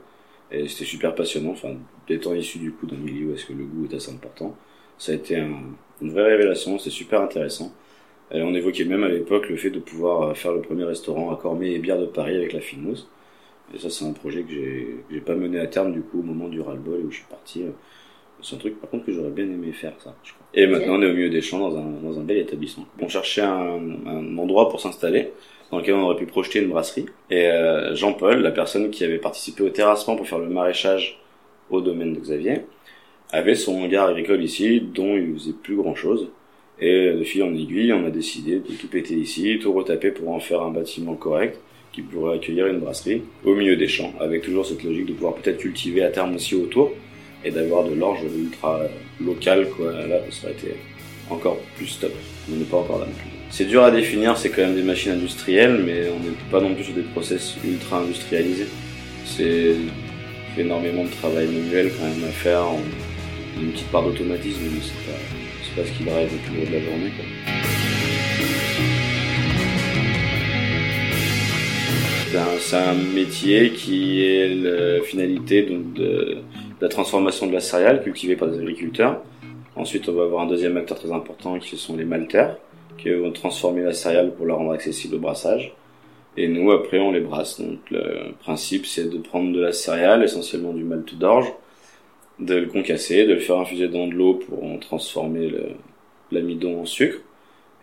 Et 0.51 0.67
c'était 0.67 0.85
super 0.85 1.15
passionnant, 1.15 1.51
enfin, 1.51 1.75
étant 2.09 2.33
issu 2.33 2.59
du 2.59 2.71
coup 2.71 2.85
d'un 2.85 2.97
milieu 2.97 3.31
où 3.31 3.33
est-ce 3.33 3.45
que 3.45 3.53
le 3.53 3.63
goût 3.65 3.87
est 3.91 3.95
assez 3.95 4.11
important, 4.11 4.55
ça 4.97 5.11
a 5.11 5.15
été 5.15 5.35
une 5.37 6.11
vraie 6.11 6.35
révélation, 6.35 6.77
c'était 6.77 6.91
super 6.91 7.21
intéressant. 7.21 7.73
Et 8.31 8.41
on 8.41 8.53
évoquait 8.53 8.85
même 8.85 9.03
à 9.03 9.09
l'époque 9.09 9.49
le 9.49 9.57
fait 9.57 9.69
de 9.69 9.79
pouvoir 9.79 10.23
euh, 10.23 10.33
faire 10.33 10.53
le 10.53 10.61
premier 10.61 10.85
restaurant 10.85 11.31
à 11.31 11.37
Cormet 11.37 11.71
et 11.73 11.79
bière 11.79 11.99
de 11.99 12.05
Paris 12.05 12.35
avec 12.35 12.53
la 12.53 12.61
fine 12.61 12.81
mousse. 12.81 13.07
Et 13.73 13.79
ça, 13.79 13.89
c'est 13.89 14.05
un 14.05 14.13
projet 14.13 14.43
que 14.43 14.53
j'ai 15.11 15.21
pas 15.21 15.35
mené 15.35 15.59
à 15.59 15.67
terme 15.67 15.93
du 15.93 16.01
coup 16.01 16.19
au 16.19 16.23
moment 16.23 16.47
du 16.47 16.61
ras-le-bol 16.61 17.01
où 17.05 17.11
je 17.11 17.17
suis 17.17 17.25
parti. 17.29 17.63
C'est 18.41 18.55
un 18.55 18.59
truc 18.59 18.79
par 18.79 18.89
contre 18.89 19.05
que 19.05 19.13
j'aurais 19.13 19.29
bien 19.29 19.45
aimé 19.45 19.71
faire 19.71 19.93
ça, 19.99 20.13
je 20.23 20.33
crois. 20.33 20.45
Et 20.53 20.67
maintenant, 20.67 20.95
on 20.95 21.01
est 21.01 21.09
au 21.09 21.13
milieu 21.13 21.29
des 21.29 21.41
champs 21.41 21.59
dans 21.59 21.77
un, 21.77 21.85
dans 22.03 22.19
un 22.19 22.23
bel 22.23 22.37
établissement. 22.37 22.85
On 22.99 23.07
cherchait 23.07 23.41
un, 23.41 23.79
un 24.05 24.37
endroit 24.37 24.69
pour 24.69 24.81
s'installer 24.81 25.31
dans 25.71 25.79
lequel 25.79 25.95
on 25.95 26.03
aurait 26.03 26.17
pu 26.17 26.25
projeter 26.25 26.59
une 26.59 26.69
brasserie. 26.69 27.05
Et 27.31 27.47
euh, 27.47 27.95
Jean-Paul, 27.95 28.41
la 28.41 28.51
personne 28.51 28.91
qui 28.91 29.03
avait 29.03 29.17
participé 29.17 29.63
au 29.63 29.69
terrassement 29.69 30.15
pour 30.15 30.27
faire 30.27 30.39
le 30.39 30.47
maraîchage 30.47 31.19
au 31.71 31.81
domaine 31.81 32.13
de 32.13 32.19
Xavier, 32.19 32.61
avait 33.31 33.55
son 33.55 33.81
hangar 33.81 34.09
agricole 34.09 34.43
ici, 34.43 34.81
dont 34.81 35.15
il 35.15 35.33
faisait 35.33 35.53
plus 35.53 35.75
grand-chose. 35.75 36.29
Et 36.79 37.11
de 37.13 37.23
fil 37.23 37.41
en 37.43 37.55
aiguille, 37.55 37.91
on 37.93 38.05
a 38.05 38.11
décidé 38.11 38.59
de 38.59 38.73
tout 38.73 38.87
péter 38.87 39.15
ici, 39.15 39.57
tout 39.59 39.73
retaper 39.73 40.11
pour 40.11 40.29
en 40.29 40.39
faire 40.39 40.61
un 40.61 40.69
bâtiment 40.69 41.15
correct 41.15 41.59
qui 41.91 42.01
pourrait 42.01 42.35
accueillir 42.35 42.67
une 42.67 42.79
brasserie 42.79 43.23
au 43.45 43.55
milieu 43.55 43.75
des 43.75 43.87
champs, 43.87 44.13
avec 44.19 44.41
toujours 44.41 44.65
cette 44.65 44.83
logique 44.83 45.05
de 45.05 45.13
pouvoir 45.13 45.35
peut-être 45.35 45.57
cultiver 45.57 46.03
à 46.03 46.09
terme 46.09 46.35
aussi 46.35 46.55
autour 46.55 46.91
et 47.45 47.51
d'avoir 47.51 47.83
de 47.83 47.93
l'orge 47.93 48.21
ultra 48.37 48.81
local, 49.21 49.67
quoi. 49.69 49.91
Là, 49.91 50.19
ça 50.31 50.47
aurait 50.47 50.53
été 50.53 50.75
encore 51.29 51.57
plus 51.75 51.99
top. 51.99 52.13
On 52.51 52.55
n'est 52.55 52.65
pas 52.65 52.77
encore 52.77 52.99
là 52.99 53.05
non 53.05 53.13
plus. 53.13 53.29
C'est 53.49 53.65
dur 53.65 53.83
à 53.83 53.91
définir, 53.91 54.37
c'est 54.37 54.49
quand 54.49 54.63
même 54.63 54.75
des 54.75 54.81
machines 54.81 55.11
industrielles, 55.11 55.81
mais 55.85 56.09
on 56.09 56.19
n'est 56.19 56.35
pas 56.51 56.59
non 56.59 56.73
plus 56.73 56.85
sur 56.85 56.93
des 56.93 57.01
process 57.01 57.55
ultra 57.63 57.99
industrialisés. 57.99 58.67
C'est 59.25 59.75
énormément 60.57 61.03
de 61.03 61.09
travail 61.09 61.47
manuel 61.47 61.91
quand 61.97 62.05
même 62.05 62.23
à 62.27 62.31
faire, 62.31 62.65
une 63.61 63.71
petite 63.71 63.89
part 63.89 64.03
d'automatisme, 64.03 64.61
mais 64.63 64.81
c'est 64.81 65.75
pas, 65.75 65.81
pas 65.81 65.87
ce 65.87 65.97
qui 65.97 66.03
drive 66.03 66.29
le 66.31 66.37
plus 66.39 66.57
gros 66.57 66.65
de 66.65 66.73
la 66.73 66.83
journée. 66.83 67.11
Quoi. 67.15 67.25
C'est 72.59 72.77
un, 72.77 72.95
métier 72.95 73.69
qui 73.73 74.25
est 74.25 74.55
la 74.55 75.03
finalité 75.03 75.67
de, 75.69 76.37
la 76.81 76.89
transformation 76.89 77.47
de 77.47 77.53
la 77.53 77.59
céréale 77.59 78.03
cultivée 78.03 78.35
par 78.35 78.49
des 78.49 78.59
agriculteurs. 78.59 79.21
Ensuite, 79.75 80.07
on 80.09 80.13
va 80.13 80.23
avoir 80.23 80.43
un 80.43 80.47
deuxième 80.47 80.77
acteur 80.77 80.99
très 80.99 81.11
important 81.11 81.57
qui 81.59 81.77
sont 81.77 81.97
les 81.97 82.05
maltaires, 82.05 82.57
qui 82.97 83.09
vont 83.09 83.31
transformer 83.31 83.81
la 83.81 83.93
céréale 83.93 84.33
pour 84.33 84.45
la 84.45 84.53
rendre 84.53 84.71
accessible 84.71 85.15
au 85.15 85.19
brassage. 85.19 85.73
Et 86.37 86.47
nous, 86.47 86.71
après, 86.71 86.99
on 86.99 87.11
les 87.11 87.21
brasse. 87.21 87.59
Donc, 87.61 87.79
le 87.91 88.33
principe, 88.39 88.85
c'est 88.85 89.09
de 89.09 89.17
prendre 89.17 89.51
de 89.51 89.61
la 89.61 89.71
céréale, 89.71 90.23
essentiellement 90.23 90.73
du 90.73 90.83
malt 90.83 91.15
d'orge, 91.15 91.51
de 92.39 92.55
le 92.55 92.67
concasser, 92.67 93.25
de 93.25 93.33
le 93.33 93.39
faire 93.39 93.59
infuser 93.59 93.87
dans 93.87 94.07
de 94.07 94.13
l'eau 94.13 94.35
pour 94.35 94.63
en 94.63 94.77
transformer 94.77 95.51
l'amidon 96.31 96.81
en 96.81 96.85
sucre. 96.85 97.19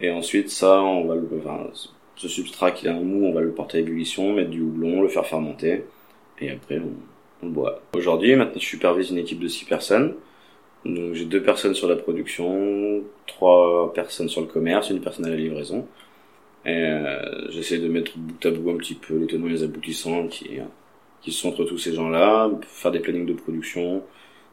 Et 0.00 0.10
ensuite, 0.10 0.50
ça, 0.50 0.82
on 0.82 1.04
va 1.04 1.14
le, 1.14 1.28
enfin, 1.38 1.68
ce 2.16 2.28
substrat 2.28 2.72
qui 2.72 2.86
est 2.86 2.90
un 2.90 3.00
mou, 3.00 3.26
on 3.26 3.32
va 3.32 3.40
le 3.40 3.52
porter 3.52 3.78
à 3.78 3.80
ébullition, 3.80 4.32
mettre 4.32 4.50
du 4.50 4.62
houblon, 4.62 5.02
le 5.02 5.08
faire 5.08 5.26
fermenter. 5.26 5.84
Et 6.40 6.50
après, 6.50 6.78
on, 6.78 6.92
Aujourd'hui, 7.94 8.36
maintenant, 8.36 8.60
je 8.60 8.66
supervise 8.66 9.10
une 9.10 9.18
équipe 9.18 9.40
de 9.40 9.48
six 9.48 9.64
personnes. 9.64 10.14
Donc, 10.84 11.14
j'ai 11.14 11.24
deux 11.24 11.42
personnes 11.42 11.74
sur 11.74 11.88
la 11.88 11.96
production, 11.96 13.02
trois 13.26 13.92
personnes 13.92 14.28
sur 14.28 14.40
le 14.40 14.46
commerce, 14.46 14.90
une 14.90 15.00
personne 15.00 15.26
à 15.26 15.30
la 15.30 15.36
livraison. 15.36 15.86
Et 16.66 16.70
euh, 16.70 17.50
j'essaie 17.50 17.78
de 17.78 17.88
mettre 17.88 18.12
bout 18.16 18.46
à 18.46 18.50
bout 18.50 18.70
un 18.70 18.76
petit 18.76 18.94
peu 18.94 19.18
les 19.18 19.26
tenants 19.26 19.46
et 19.46 19.50
les 19.50 19.62
aboutissants 19.62 20.26
qui, 20.28 20.58
qui 21.22 21.32
sont 21.32 21.48
entre 21.48 21.64
tous 21.64 21.78
ces 21.78 21.94
gens-là, 21.94 22.50
faire 22.62 22.90
des 22.90 23.00
plannings 23.00 23.26
de 23.26 23.32
production, 23.32 24.02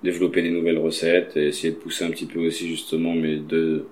développer 0.04 0.42
des 0.42 0.52
nouvelles 0.52 0.80
recettes, 0.80 1.36
et 1.38 1.48
essayer 1.48 1.74
de 1.74 1.78
pousser 1.78 2.06
un 2.06 2.12
petit 2.12 2.26
peu 2.26 2.40
aussi 2.40 2.68
justement 2.68 3.14
mes 3.14 3.38
deux 3.38 3.88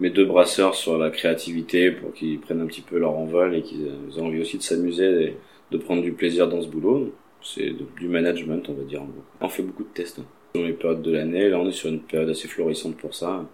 mes 0.00 0.10
deux 0.10 0.24
brasseurs 0.24 0.74
sur 0.74 0.96
la 0.98 1.10
créativité 1.10 1.90
pour 1.90 2.12
qu'ils 2.12 2.38
prennent 2.40 2.60
un 2.60 2.66
petit 2.66 2.82
peu 2.82 2.98
leur 2.98 3.16
envol 3.16 3.54
et 3.54 3.62
qu'ils 3.62 3.88
aient 4.16 4.20
envie 4.20 4.40
aussi 4.40 4.58
de 4.58 4.62
s'amuser 4.62 5.24
et 5.24 5.36
de 5.70 5.78
prendre 5.78 6.02
du 6.02 6.12
plaisir 6.12 6.48
dans 6.48 6.62
ce 6.62 6.68
boulot. 6.68 7.12
C'est 7.54 7.72
du 7.98 8.08
management, 8.08 8.68
on 8.68 8.74
va 8.74 8.82
dire. 8.82 9.02
On 9.40 9.48
fait 9.48 9.62
beaucoup 9.62 9.84
de 9.84 9.88
tests 9.88 10.20
dans 10.54 10.62
les 10.62 10.72
périodes 10.72 11.02
de 11.02 11.12
l'année. 11.12 11.48
Là, 11.48 11.58
on 11.58 11.68
est 11.68 11.72
sur 11.72 11.88
une 11.88 12.00
période 12.00 12.28
assez 12.28 12.48
florissante 12.48 12.96
pour 12.96 13.14
ça. 13.14 13.44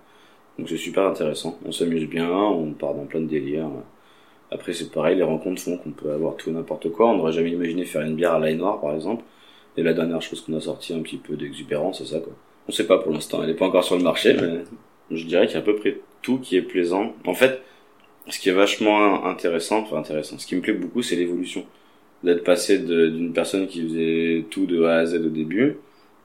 Donc 0.59 0.69
c'est 0.69 0.77
super 0.77 1.05
intéressant. 1.05 1.59
On 1.65 1.73
s'amuse 1.73 2.09
bien, 2.09 2.31
on 2.31 2.73
part 2.73 2.95
dans 2.95 3.07
plein 3.07 3.21
de 3.21 3.27
délires. 3.27 3.71
Après 4.51 4.73
c'est 4.73 4.91
pareil, 4.93 5.17
les 5.17 5.23
rencontres 5.23 5.61
font 5.61 5.77
qu'on 5.79 5.91
peut 5.91 6.13
avoir 6.13 6.37
tout 6.37 6.51
n'importe 6.51 6.91
quoi. 6.91 7.09
On 7.09 7.17
n'aurait 7.17 7.33
jamais 7.33 7.51
imaginé 7.51 7.85
faire 7.85 8.03
une 8.03 8.15
bière 8.15 8.35
à 8.35 8.39
l'ail 8.39 8.57
noir 8.57 8.81
par 8.81 8.95
exemple. 8.95 9.25
Et 9.77 9.83
la 9.83 9.93
dernière 9.93 10.23
chose 10.23 10.41
qu'on 10.41 10.57
a 10.57 10.61
sorti 10.61 10.95
un 10.95 11.01
petit 11.01 11.17
peu 11.17 11.37
d'exubérance, 11.37 11.99
c'est 11.99 12.15
ça 12.15 12.21
quoi. 12.21 12.33
On 12.69 12.73
sait 12.73 12.87
pas 12.87 12.99
pour 12.99 13.13
l'instant, 13.13 13.43
elle 13.43 13.51
est 13.51 13.55
pas 13.55 13.67
encore 13.67 13.85
sur 13.85 13.97
le 13.97 14.03
marché, 14.03 14.37
mais 14.41 14.65
je 15.11 15.27
dirais 15.27 15.47
qu'il 15.47 15.55
y 15.55 15.59
a 15.59 15.61
à 15.61 15.65
peu 15.65 15.75
près 15.75 15.99
tout 16.23 16.39
qui 16.39 16.57
est 16.57 16.63
plaisant. 16.63 17.15
En 17.27 17.35
fait, 17.35 17.61
ce 18.29 18.39
qui 18.39 18.49
est 18.49 18.53
vachement 18.53 19.27
intéressant, 19.27 19.81
enfin 19.81 19.99
intéressant, 19.99 20.39
ce 20.39 20.47
qui 20.47 20.55
me 20.57 20.61
plaît 20.61 20.73
beaucoup, 20.73 21.03
c'est 21.03 21.17
l'évolution. 21.17 21.67
D'être 22.25 22.43
passé 22.43 22.79
d'une 22.79 23.33
personne 23.33 23.67
qui 23.67 23.83
faisait 23.83 24.45
tout 24.51 24.67
de 24.67 24.83
A 24.85 24.97
à 24.97 25.07
Z 25.07 25.17
au 25.17 25.29
début, 25.29 25.77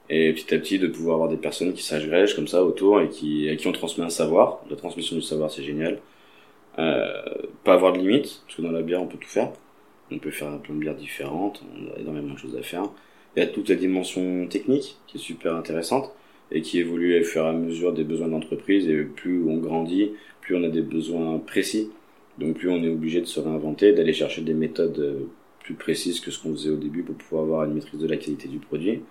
et 0.08 0.32
petit 0.32 0.54
à 0.54 0.58
petit 0.58 0.78
de 0.78 0.88
pouvoir 0.88 1.16
avoir 1.16 1.28
des 1.28 1.36
personnes 1.36 1.72
qui 1.72 1.82
s'agrègent 1.82 2.34
comme 2.34 2.48
ça 2.48 2.64
autour 2.64 3.00
et 3.00 3.08
qui 3.08 3.48
à 3.48 3.56
qui 3.56 3.68
on 3.68 3.72
transmet 3.72 4.04
un 4.04 4.10
savoir. 4.10 4.60
La 4.70 4.76
transmission 4.76 5.14
du 5.16 5.22
savoir, 5.22 5.50
c'est 5.50 5.62
génial. 5.62 5.98
Euh, 6.78 7.22
pas 7.64 7.74
avoir 7.74 7.92
de 7.92 7.98
limites, 7.98 8.42
parce 8.46 8.56
que 8.56 8.62
dans 8.62 8.72
la 8.72 8.82
bière, 8.82 9.02
on 9.02 9.06
peut 9.06 9.18
tout 9.18 9.28
faire. 9.28 9.52
On 10.10 10.18
peut 10.18 10.30
faire 10.30 10.58
plein 10.58 10.74
de 10.74 10.80
bières 10.80 10.96
différentes, 10.96 11.62
on 11.72 11.94
a 11.94 12.00
énormément 12.00 12.34
de 12.34 12.38
choses 12.38 12.56
à 12.56 12.62
faire. 12.62 12.88
Il 13.36 13.40
y 13.40 13.42
a 13.42 13.46
toute 13.46 13.68
la 13.68 13.76
dimension 13.76 14.46
technique 14.48 14.96
qui 15.06 15.18
est 15.18 15.20
super 15.20 15.54
intéressante 15.54 16.10
et 16.50 16.62
qui 16.62 16.80
évolue 16.80 17.20
au 17.20 17.24
fur 17.24 17.44
et 17.44 17.48
à 17.48 17.52
mesure 17.52 17.92
des 17.92 18.02
besoins 18.02 18.26
d'entreprise 18.28 18.88
et 18.88 19.04
plus 19.04 19.44
on 19.46 19.58
grandit, 19.58 20.12
plus 20.40 20.56
on 20.56 20.64
a 20.64 20.68
des 20.68 20.82
besoins 20.82 21.38
précis. 21.38 21.90
Donc 22.38 22.56
plus 22.56 22.70
on 22.70 22.82
est 22.82 22.88
obligé 22.88 23.20
de 23.20 23.26
se 23.26 23.38
réinventer, 23.38 23.92
d'aller 23.92 24.12
chercher 24.12 24.42
des 24.42 24.54
méthodes 24.54 24.98
euh, 24.98 25.28
plus 25.60 25.74
précises 25.74 26.20
que 26.20 26.30
ce 26.30 26.42
qu'on 26.42 26.52
faisait 26.52 26.70
au 26.70 26.76
début 26.76 27.02
pour 27.02 27.14
pouvoir 27.14 27.42
avoir 27.44 27.64
une 27.64 27.74
maîtrise 27.74 28.00
de 28.00 28.06
la 28.06 28.16
qualité 28.16 28.48
du 28.48 28.58
produit. 28.58 29.02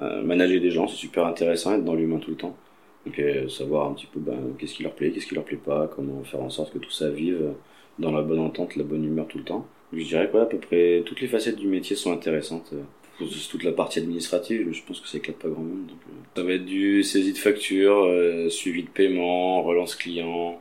Euh, 0.00 0.22
manager 0.22 0.60
des 0.60 0.70
gens, 0.70 0.88
c'est 0.88 0.96
super 0.96 1.26
intéressant, 1.26 1.74
être 1.74 1.84
dans 1.84 1.94
l'humain 1.94 2.18
tout 2.18 2.30
le 2.30 2.36
temps. 2.36 2.56
Donc 3.04 3.18
euh, 3.18 3.48
savoir 3.48 3.88
un 3.88 3.94
petit 3.94 4.06
peu 4.06 4.20
ben, 4.20 4.38
qu'est-ce 4.58 4.74
qui 4.74 4.82
leur 4.82 4.92
plaît, 4.92 5.10
qu'est-ce 5.10 5.26
qui 5.26 5.34
leur 5.34 5.44
plaît 5.44 5.56
pas, 5.56 5.88
comment 5.94 6.22
faire 6.24 6.42
en 6.42 6.50
sorte 6.50 6.72
que 6.72 6.78
tout 6.78 6.90
ça 6.90 7.08
vive 7.08 7.52
dans 7.98 8.10
la 8.10 8.22
bonne 8.22 8.40
entente, 8.40 8.76
la 8.76 8.84
bonne 8.84 9.04
humeur 9.04 9.26
tout 9.28 9.38
le 9.38 9.44
temps. 9.44 9.66
Je 9.92 10.04
dirais 10.04 10.28
quoi, 10.30 10.42
à 10.42 10.46
peu 10.46 10.58
près 10.58 11.02
toutes 11.06 11.20
les 11.20 11.28
facettes 11.28 11.56
du 11.56 11.68
métier 11.68 11.96
sont 11.96 12.12
intéressantes. 12.12 12.74
Toute 13.18 13.62
la 13.62 13.72
partie 13.72 13.98
administrative, 13.98 14.68
je 14.72 14.82
pense 14.82 15.00
que 15.00 15.08
ça 15.08 15.16
éclate 15.16 15.36
pas 15.36 15.48
grand 15.48 15.62
monde. 15.62 15.90
Euh, 15.90 16.12
ça 16.36 16.42
va 16.42 16.52
être 16.52 16.66
du 16.66 17.02
saisie 17.02 17.32
de 17.32 17.38
facture, 17.38 18.04
euh, 18.04 18.50
suivi 18.50 18.82
de 18.82 18.88
paiement, 18.88 19.62
relance 19.62 19.94
client, 19.94 20.60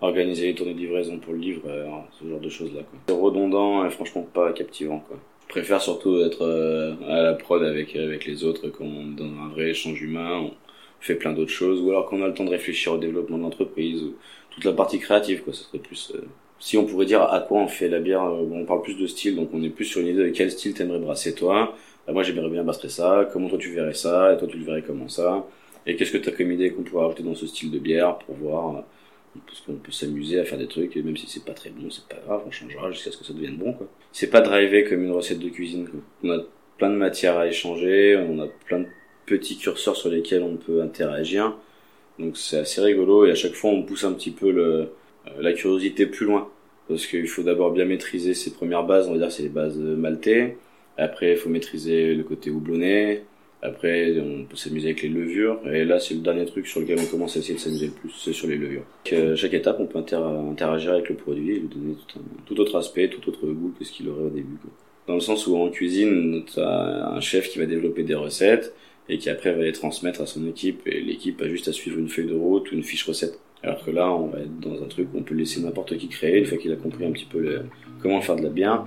organiser 0.00 0.46
les 0.46 0.54
tournées 0.54 0.74
de 0.74 0.78
livraison 0.78 1.18
pour 1.18 1.32
le 1.32 1.40
livreur, 1.40 2.04
ce 2.18 2.28
genre 2.28 2.40
de 2.40 2.48
choses 2.48 2.74
là. 2.74 2.82
C'est 3.08 3.14
redondant 3.14 3.84
et 3.84 3.90
franchement 3.90 4.22
pas 4.22 4.52
captivant 4.52 5.02
quoi 5.06 5.18
préfère 5.50 5.82
surtout 5.82 6.20
être 6.22 6.42
euh, 6.42 6.94
à 7.08 7.22
la 7.22 7.34
prod 7.34 7.62
avec 7.62 7.96
avec 7.96 8.24
les 8.24 8.44
autres 8.44 8.68
quand 8.68 8.84
on 8.84 9.06
donne 9.06 9.36
un 9.44 9.48
vrai 9.48 9.70
échange 9.70 10.00
humain, 10.00 10.42
on 10.44 10.52
fait 11.00 11.16
plein 11.16 11.32
d'autres 11.32 11.50
choses, 11.50 11.80
ou 11.82 11.90
alors 11.90 12.06
qu'on 12.06 12.22
a 12.22 12.28
le 12.28 12.34
temps 12.34 12.44
de 12.44 12.50
réfléchir 12.50 12.92
au 12.92 12.98
développement 12.98 13.36
de 13.36 13.42
l'entreprise, 13.42 14.02
ou 14.02 14.14
toute 14.50 14.64
la 14.64 14.72
partie 14.72 14.98
créative, 14.98 15.42
quoi. 15.42 15.52
Ça 15.52 15.62
serait 15.64 15.78
plus. 15.78 16.12
Euh, 16.14 16.20
si 16.58 16.76
on 16.76 16.84
pourrait 16.84 17.06
dire 17.06 17.22
à 17.22 17.40
quoi 17.40 17.60
on 17.60 17.68
fait 17.68 17.88
la 17.88 18.00
bière, 18.00 18.22
euh, 18.22 18.46
on 18.52 18.64
parle 18.64 18.82
plus 18.82 18.94
de 18.98 19.06
style, 19.06 19.36
donc 19.36 19.50
on 19.52 19.62
est 19.62 19.70
plus 19.70 19.86
sur 19.86 20.00
une 20.00 20.08
idée 20.08 20.24
de 20.24 20.28
quel 20.30 20.50
style 20.50 20.74
t'aimerais 20.74 20.98
brasser 21.00 21.34
toi. 21.34 21.74
Bah, 22.06 22.12
moi 22.12 22.22
j'aimerais 22.22 22.48
bien 22.48 22.62
brasser 22.62 22.88
ça, 22.88 23.28
comment 23.32 23.48
toi 23.48 23.58
tu 23.58 23.70
verrais 23.72 23.94
ça, 23.94 24.32
et 24.32 24.38
toi 24.38 24.46
tu 24.48 24.56
le 24.56 24.64
verrais 24.64 24.82
comment 24.82 25.08
ça, 25.08 25.46
et 25.86 25.96
qu'est-ce 25.96 26.12
que 26.12 26.18
t'as 26.18 26.32
comme 26.32 26.52
idée 26.52 26.70
qu'on 26.70 26.82
pourrait 26.82 27.06
ajouter 27.06 27.22
dans 27.22 27.34
ce 27.34 27.46
style 27.46 27.70
de 27.70 27.78
bière 27.78 28.18
pour 28.18 28.36
voir 28.36 28.84
parce 29.46 29.60
qu'on 29.60 29.74
peut 29.74 29.92
s'amuser 29.92 30.40
à 30.40 30.44
faire 30.44 30.58
des 30.58 30.66
trucs 30.66 30.96
et 30.96 31.02
même 31.02 31.16
si 31.16 31.26
c'est 31.28 31.44
pas 31.44 31.52
très 31.52 31.70
bon 31.70 31.88
c'est 31.90 32.06
pas 32.06 32.20
grave 32.26 32.42
on 32.46 32.50
changera 32.50 32.90
jusqu'à 32.90 33.12
ce 33.12 33.16
que 33.16 33.24
ça 33.24 33.32
devienne 33.32 33.56
bon 33.56 33.72
quoi. 33.72 33.86
C'est 34.12 34.30
pas 34.30 34.40
drivé 34.40 34.84
comme 34.84 35.04
une 35.04 35.12
recette 35.12 35.38
de 35.38 35.48
cuisine 35.48 35.88
quoi. 35.88 36.00
on 36.24 36.30
a 36.30 36.42
plein 36.78 36.90
de 36.90 36.96
matières 36.96 37.38
à 37.38 37.46
échanger 37.46 38.16
on 38.28 38.40
a 38.40 38.48
plein 38.66 38.80
de 38.80 38.86
petits 39.26 39.56
curseurs 39.56 39.96
sur 39.96 40.10
lesquels 40.10 40.42
on 40.42 40.56
peut 40.56 40.82
interagir. 40.82 41.56
Donc 42.18 42.36
c'est 42.36 42.58
assez 42.58 42.80
rigolo 42.80 43.24
et 43.24 43.30
à 43.30 43.34
chaque 43.34 43.54
fois 43.54 43.70
on 43.70 43.82
pousse 43.84 44.04
un 44.04 44.12
petit 44.12 44.32
peu 44.32 44.50
le, 44.50 44.62
euh, 44.64 44.88
la 45.40 45.52
curiosité 45.52 46.06
plus 46.06 46.26
loin. 46.26 46.50
Parce 46.88 47.06
qu'il 47.06 47.28
faut 47.28 47.44
d'abord 47.44 47.70
bien 47.70 47.84
maîtriser 47.84 48.34
ses 48.34 48.52
premières 48.52 48.82
bases 48.82 49.08
on 49.08 49.12
va 49.12 49.18
dire 49.18 49.30
c'est 49.30 49.44
les 49.44 49.48
bases 49.48 49.78
maltais 49.78 50.56
après 50.98 51.32
il 51.32 51.36
faut 51.36 51.48
maîtriser 51.48 52.14
le 52.14 52.24
côté 52.24 52.50
houblonné 52.50 53.22
après, 53.62 54.18
on 54.18 54.44
peut 54.44 54.56
s'amuser 54.56 54.88
avec 54.88 55.02
les 55.02 55.10
levures. 55.10 55.60
Et 55.70 55.84
là, 55.84 56.00
c'est 56.00 56.14
le 56.14 56.20
dernier 56.20 56.46
truc 56.46 56.66
sur 56.66 56.80
lequel 56.80 56.98
on 56.98 57.06
commence 57.06 57.36
à 57.36 57.40
essayer 57.40 57.54
de 57.54 57.60
s'amuser 57.60 57.86
le 57.86 57.92
plus, 57.92 58.10
c'est 58.18 58.32
sur 58.32 58.48
les 58.48 58.56
levures. 58.56 58.84
Euh, 59.12 59.36
chaque 59.36 59.52
étape, 59.52 59.78
on 59.80 59.86
peut 59.86 59.98
interagir 59.98 60.92
avec 60.92 61.10
le 61.10 61.14
produit 61.14 61.50
et 61.50 61.58
lui 61.58 61.68
donner 61.68 61.94
tout, 62.46 62.60
autre 62.60 62.78
aspect, 62.78 63.08
tout 63.08 63.28
autre 63.28 63.46
goût 63.46 63.74
que 63.78 63.84
ce 63.84 63.92
qu'il 63.92 64.08
aurait 64.08 64.24
au 64.24 64.30
début. 64.30 64.56
Dans 65.06 65.14
le 65.14 65.20
sens 65.20 65.46
où 65.46 65.56
en 65.56 65.68
cuisine, 65.68 66.44
tu 66.52 66.60
as 66.60 67.12
un 67.12 67.20
chef 67.20 67.50
qui 67.50 67.58
va 67.58 67.66
développer 67.66 68.02
des 68.02 68.14
recettes 68.14 68.74
et 69.08 69.18
qui 69.18 69.28
après 69.28 69.52
va 69.52 69.62
les 69.62 69.72
transmettre 69.72 70.22
à 70.22 70.26
son 70.26 70.46
équipe 70.46 70.86
et 70.86 71.00
l'équipe 71.00 71.42
a 71.42 71.48
juste 71.48 71.68
à 71.68 71.72
suivre 71.72 71.98
une 71.98 72.08
feuille 72.08 72.28
de 72.28 72.34
route 72.34 72.70
ou 72.70 72.74
une 72.74 72.84
fiche 72.84 73.04
recette. 73.04 73.40
Alors 73.62 73.84
que 73.84 73.90
là, 73.90 74.10
on 74.10 74.28
va 74.28 74.38
être 74.38 74.60
dans 74.60 74.82
un 74.82 74.86
truc 74.86 75.08
où 75.12 75.18
on 75.18 75.22
peut 75.22 75.34
laisser 75.34 75.60
n'importe 75.60 75.98
qui 75.98 76.08
créer 76.08 76.38
une 76.38 76.46
fois 76.46 76.56
qu'il 76.56 76.72
a 76.72 76.76
compris 76.76 77.04
un 77.04 77.12
petit 77.12 77.26
peu 77.26 77.60
comment 78.00 78.22
faire 78.22 78.36
de 78.36 78.42
la 78.42 78.48
bière 78.48 78.86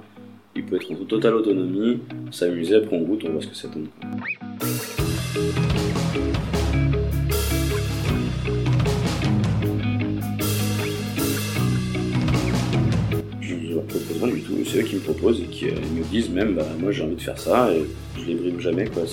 il 0.55 0.63
peut 0.63 0.75
être 0.75 0.91
en 0.91 0.95
totale 1.05 1.35
autonomie, 1.35 1.99
s'amuser, 2.31 2.75
après 2.75 2.95
on 2.95 3.01
goûte, 3.01 3.23
on 3.25 3.31
voit 3.31 3.41
ce 3.41 3.47
que 3.47 3.55
ça 3.55 3.67
donne. 3.67 3.87
Je 13.41 13.73
leur 13.73 13.83
propose 13.83 14.23
rien 14.23 14.33
du 14.33 14.41
tout, 14.41 14.53
c'est 14.65 14.79
eux 14.79 14.83
qui 14.83 14.95
me 14.95 15.01
proposent 15.01 15.41
et 15.41 15.45
qui 15.45 15.69
euh, 15.69 15.73
me 15.95 16.03
disent 16.03 16.29
même, 16.29 16.55
bah, 16.55 16.67
moi 16.79 16.91
j'ai 16.91 17.03
envie 17.03 17.15
de 17.15 17.21
faire 17.21 17.39
ça 17.39 17.71
et 17.73 17.85
je 18.19 18.25
les 18.25 18.35
brime 18.35 18.59
jamais. 18.59 18.85
Quoi. 18.85 19.03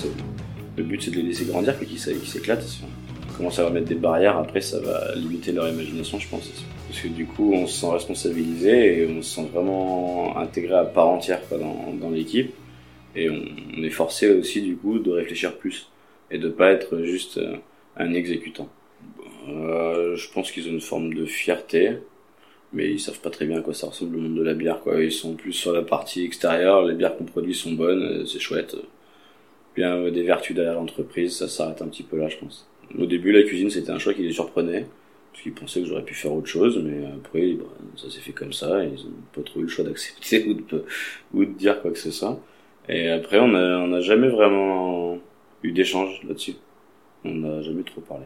Le 0.77 0.83
but 0.83 1.01
c'est 1.01 1.11
de 1.11 1.15
les 1.17 1.23
laisser 1.23 1.45
grandir, 1.45 1.75
qu'ils 1.79 1.99
s'éclatent 1.99 2.81
commence 3.41 3.57
à 3.57 3.67
mettre 3.71 3.87
des 3.87 3.95
barrières, 3.95 4.37
après 4.37 4.61
ça 4.61 4.79
va 4.79 5.15
limiter 5.15 5.51
leur 5.51 5.67
imagination, 5.67 6.19
je 6.19 6.29
pense. 6.29 6.47
Parce 6.87 7.01
que 7.01 7.07
du 7.07 7.25
coup, 7.25 7.53
on 7.53 7.65
se 7.65 7.81
sent 7.81 7.91
responsabilisé 7.91 8.99
et 8.99 9.07
on 9.07 9.23
se 9.23 9.35
sent 9.35 9.47
vraiment 9.51 10.37
intégré 10.37 10.75
à 10.75 10.85
part 10.85 11.07
entière 11.07 11.41
dans, 11.49 11.91
dans 11.99 12.11
l'équipe. 12.11 12.53
Et 13.15 13.29
on, 13.29 13.83
est 13.83 13.89
forcé 13.89 14.29
aussi 14.29 14.61
du 14.61 14.75
coup 14.77 14.99
de 14.99 15.09
réfléchir 15.09 15.57
plus 15.57 15.89
et 16.29 16.37
de 16.37 16.49
pas 16.49 16.69
être 16.71 17.01
juste 17.03 17.39
euh, 17.39 17.55
un 17.97 18.13
exécutant. 18.13 18.69
Euh, 19.49 20.15
je 20.15 20.31
pense 20.31 20.51
qu'ils 20.51 20.67
ont 20.67 20.73
une 20.73 20.81
forme 20.81 21.13
de 21.13 21.25
fierté, 21.25 21.97
mais 22.73 22.91
ils 22.91 22.99
savent 22.99 23.19
pas 23.19 23.31
très 23.31 23.47
bien 23.47 23.61
quoi 23.61 23.73
ça 23.73 23.87
ressemble 23.87 24.17
le 24.17 24.21
monde 24.21 24.35
de 24.35 24.43
la 24.43 24.53
bière. 24.53 24.81
Quoi. 24.81 25.03
Ils 25.03 25.11
sont 25.11 25.33
plus 25.33 25.51
sur 25.51 25.73
la 25.73 25.81
partie 25.81 26.23
extérieure, 26.23 26.85
les 26.85 26.93
bières 26.93 27.17
qu'on 27.17 27.25
produit 27.25 27.55
sont 27.55 27.71
bonnes, 27.71 28.03
euh, 28.03 28.25
c'est 28.25 28.39
chouette. 28.39 28.75
Bien 29.75 30.09
des 30.11 30.23
vertus 30.23 30.55
derrière 30.55 30.75
l'entreprise, 30.75 31.37
ça 31.37 31.47
s'arrête 31.47 31.81
un 31.81 31.87
petit 31.87 32.03
peu 32.03 32.17
là, 32.17 32.29
je 32.29 32.37
pense. 32.37 32.70
Au 32.97 33.05
début, 33.05 33.31
la 33.31 33.43
cuisine, 33.43 33.69
c'était 33.69 33.91
un 33.91 33.99
choix 33.99 34.13
qui 34.13 34.23
les 34.23 34.33
surprenait, 34.33 34.87
parce 35.31 35.43
qu'ils 35.43 35.53
pensaient 35.53 35.81
que 35.81 35.87
j'aurais 35.87 36.03
pu 36.03 36.13
faire 36.13 36.33
autre 36.33 36.47
chose, 36.47 36.81
mais 36.83 37.05
après, 37.05 37.53
bah, 37.53 37.65
ça 37.95 38.09
s'est 38.09 38.19
fait 38.19 38.33
comme 38.33 38.53
ça, 38.53 38.83
et 38.83 38.89
ils 38.93 39.05
ont 39.05 39.13
pas 39.33 39.41
trop 39.41 39.59
eu 39.59 39.63
le 39.63 39.69
choix 39.69 39.85
d'accepter 39.85 40.45
ou 40.47 40.53
de, 40.53 40.85
ou 41.33 41.45
de 41.45 41.51
dire 41.51 41.81
quoi 41.81 41.91
que 41.91 41.99
ce 41.99 42.11
soit. 42.11 42.39
Et 42.89 43.09
après, 43.09 43.39
on 43.39 43.49
n'a 43.49 43.79
on 43.79 43.93
a 43.93 44.01
jamais 44.01 44.27
vraiment 44.27 45.17
eu 45.63 45.71
d'échange 45.71 46.21
là-dessus. 46.27 46.55
On 47.23 47.35
n'a 47.35 47.61
jamais 47.61 47.83
trop 47.83 48.01
parlé. 48.01 48.25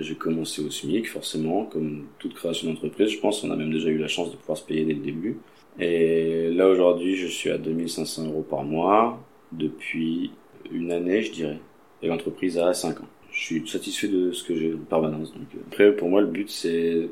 J'ai 0.00 0.14
commencé 0.14 0.62
au 0.64 0.70
SMIC, 0.70 1.08
forcément, 1.08 1.64
comme 1.64 2.06
toute 2.18 2.34
création 2.34 2.70
d'entreprise. 2.70 3.10
Je 3.10 3.18
pense 3.18 3.40
qu'on 3.40 3.50
a 3.50 3.56
même 3.56 3.72
déjà 3.72 3.88
eu 3.88 3.98
la 3.98 4.06
chance 4.06 4.30
de 4.30 4.36
pouvoir 4.36 4.56
se 4.56 4.64
payer 4.64 4.84
dès 4.84 4.94
le 4.94 5.00
début. 5.00 5.38
Et 5.80 6.50
là, 6.50 6.68
aujourd'hui, 6.68 7.16
je 7.16 7.26
suis 7.26 7.50
à 7.50 7.58
2500 7.58 8.26
euros 8.26 8.46
par 8.48 8.62
mois, 8.62 9.20
depuis 9.52 10.30
une 10.70 10.92
année, 10.92 11.22
je 11.22 11.32
dirais. 11.32 11.58
Et 12.02 12.06
l'entreprise 12.06 12.58
a 12.58 12.72
5 12.72 13.00
ans 13.00 13.08
je 13.38 13.44
suis 13.44 13.68
satisfait 13.68 14.08
de 14.08 14.32
ce 14.32 14.42
que 14.42 14.56
j'ai 14.56 14.74
en 14.74 14.78
permanence. 14.78 15.32
Donc, 15.32 15.46
euh. 15.54 15.58
après, 15.68 15.92
pour 15.92 16.08
moi, 16.08 16.20
le 16.20 16.26
but, 16.26 16.50
c'est 16.50 17.08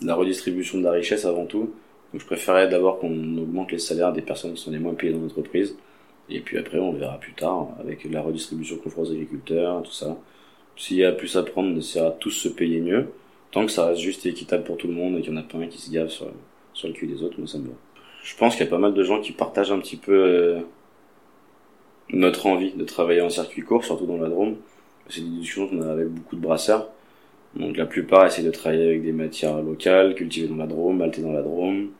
la 0.00 0.14
redistribution 0.14 0.78
de 0.78 0.84
la 0.84 0.90
richesse 0.90 1.26
avant 1.26 1.44
tout. 1.44 1.70
Donc, 2.12 2.20
je 2.22 2.24
préférerais 2.24 2.66
d'abord 2.68 2.98
qu'on 2.98 3.36
augmente 3.36 3.72
les 3.72 3.78
salaires 3.78 4.14
des 4.14 4.22
personnes 4.22 4.54
qui 4.54 4.62
sont 4.62 4.70
les 4.70 4.78
moins 4.78 4.94
payées 4.94 5.12
dans 5.12 5.20
l'entreprise. 5.20 5.76
Et 6.30 6.40
puis 6.40 6.56
après, 6.56 6.78
on 6.78 6.92
verra 6.92 7.18
plus 7.20 7.34
tard, 7.34 7.68
avec 7.78 8.10
la 8.10 8.22
redistribution 8.22 8.78
qu'on 8.78 8.88
fera 8.88 9.02
aux 9.02 9.12
agriculteurs, 9.12 9.82
tout 9.82 9.92
ça. 9.92 10.16
S'il 10.76 10.96
y 10.96 11.04
a 11.04 11.12
plus 11.12 11.36
à 11.36 11.42
prendre, 11.42 11.68
on 11.74 11.78
essaiera 11.78 12.10
tous 12.10 12.30
se 12.30 12.48
payer 12.48 12.80
mieux. 12.80 13.08
Tant 13.50 13.66
que 13.66 13.70
ça 13.70 13.86
reste 13.86 14.00
juste 14.00 14.24
équitable 14.24 14.64
pour 14.64 14.78
tout 14.78 14.88
le 14.88 14.94
monde 14.94 15.18
et 15.18 15.20
qu'il 15.20 15.32
n'y 15.32 15.38
en 15.38 15.42
a 15.42 15.44
pas 15.44 15.58
un 15.58 15.66
qui 15.66 15.78
se 15.78 15.90
gave 15.90 16.08
sur, 16.08 16.26
sur 16.72 16.88
le 16.88 16.94
cul 16.94 17.06
des 17.06 17.22
autres, 17.22 17.38
moi 17.38 17.46
ça 17.46 17.58
me 17.58 17.68
va. 17.68 17.74
Je 18.24 18.34
pense 18.34 18.56
qu'il 18.56 18.64
y 18.64 18.68
a 18.68 18.70
pas 18.70 18.78
mal 18.78 18.94
de 18.94 19.02
gens 19.04 19.20
qui 19.20 19.32
partagent 19.32 19.70
un 19.70 19.78
petit 19.78 19.96
peu 19.96 20.12
euh, 20.12 20.60
notre 22.08 22.46
envie 22.46 22.72
de 22.72 22.84
travailler 22.84 23.20
en 23.20 23.30
circuit 23.30 23.62
court, 23.62 23.84
surtout 23.84 24.06
dans 24.06 24.16
la 24.16 24.28
Drôme. 24.28 24.56
C'est 25.08 25.20
des 25.20 25.28
discussions 25.28 25.68
qu'on 25.68 25.82
a 25.82 25.92
avec 25.92 26.08
beaucoup 26.08 26.36
de 26.36 26.40
brasseurs. 26.40 26.88
Donc 27.54 27.76
la 27.76 27.86
plupart 27.86 28.26
essaient 28.26 28.42
de 28.42 28.50
travailler 28.50 28.86
avec 28.88 29.02
des 29.02 29.12
matières 29.12 29.62
locales, 29.62 30.14
cultivées 30.14 30.48
dans 30.48 30.56
la 30.56 30.66
Drôme, 30.66 30.98
maltées 30.98 31.22
dans 31.22 31.32
la 31.32 31.42
Drôme. 31.42 31.90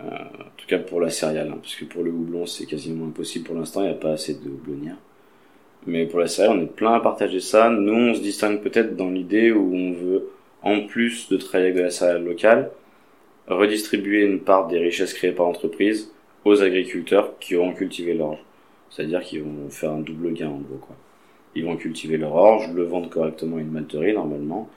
Euh, 0.00 0.04
en 0.04 0.56
tout 0.56 0.66
cas 0.66 0.78
pour 0.78 1.00
la 1.00 1.10
céréale, 1.10 1.50
hein, 1.52 1.58
parce 1.60 1.74
que 1.74 1.84
pour 1.84 2.02
le 2.02 2.10
houblon 2.10 2.46
c'est 2.46 2.64
quasiment 2.64 3.06
impossible 3.06 3.44
pour 3.44 3.54
l'instant, 3.54 3.82
il 3.82 3.88
n'y 3.88 3.92
a 3.92 3.96
pas 3.96 4.12
assez 4.12 4.34
de 4.34 4.48
houblonnières. 4.48 4.96
Mais 5.86 6.06
pour 6.06 6.20
la 6.20 6.26
céréale, 6.26 6.56
on 6.58 6.62
est 6.62 6.74
plein 6.74 6.94
à 6.94 7.00
partager 7.00 7.40
ça. 7.40 7.70
Nous, 7.70 7.92
on 7.92 8.14
se 8.14 8.20
distingue 8.20 8.60
peut-être 8.60 8.96
dans 8.96 9.10
l'idée 9.10 9.50
où 9.52 9.74
on 9.74 9.92
veut, 9.92 10.30
en 10.62 10.86
plus 10.86 11.28
de 11.28 11.36
travailler 11.36 11.70
avec 11.70 11.78
de 11.78 11.82
la 11.84 11.90
céréale 11.90 12.24
locale, 12.24 12.70
redistribuer 13.48 14.24
une 14.24 14.40
part 14.40 14.68
des 14.68 14.78
richesses 14.78 15.14
créées 15.14 15.32
par 15.32 15.46
l'entreprise 15.46 16.12
aux 16.44 16.62
agriculteurs 16.62 17.38
qui 17.38 17.56
auront 17.56 17.72
cultivé 17.72 18.14
l'orge. 18.14 18.38
C'est-à-dire 18.90 19.22
qu'ils 19.22 19.42
vont 19.42 19.70
faire 19.70 19.92
un 19.92 20.00
double 20.00 20.32
gain 20.32 20.48
en 20.48 20.58
gros 20.58 20.78
quoi. 20.78 20.96
Ils 21.54 21.64
vont 21.64 21.76
cultiver 21.76 22.16
leur 22.16 22.34
orge, 22.34 22.72
le 22.72 22.84
vendre 22.84 23.08
correctement 23.08 23.56
à 23.56 23.60
une 23.60 23.70
malterie 23.70 24.12
normalement, 24.12 24.68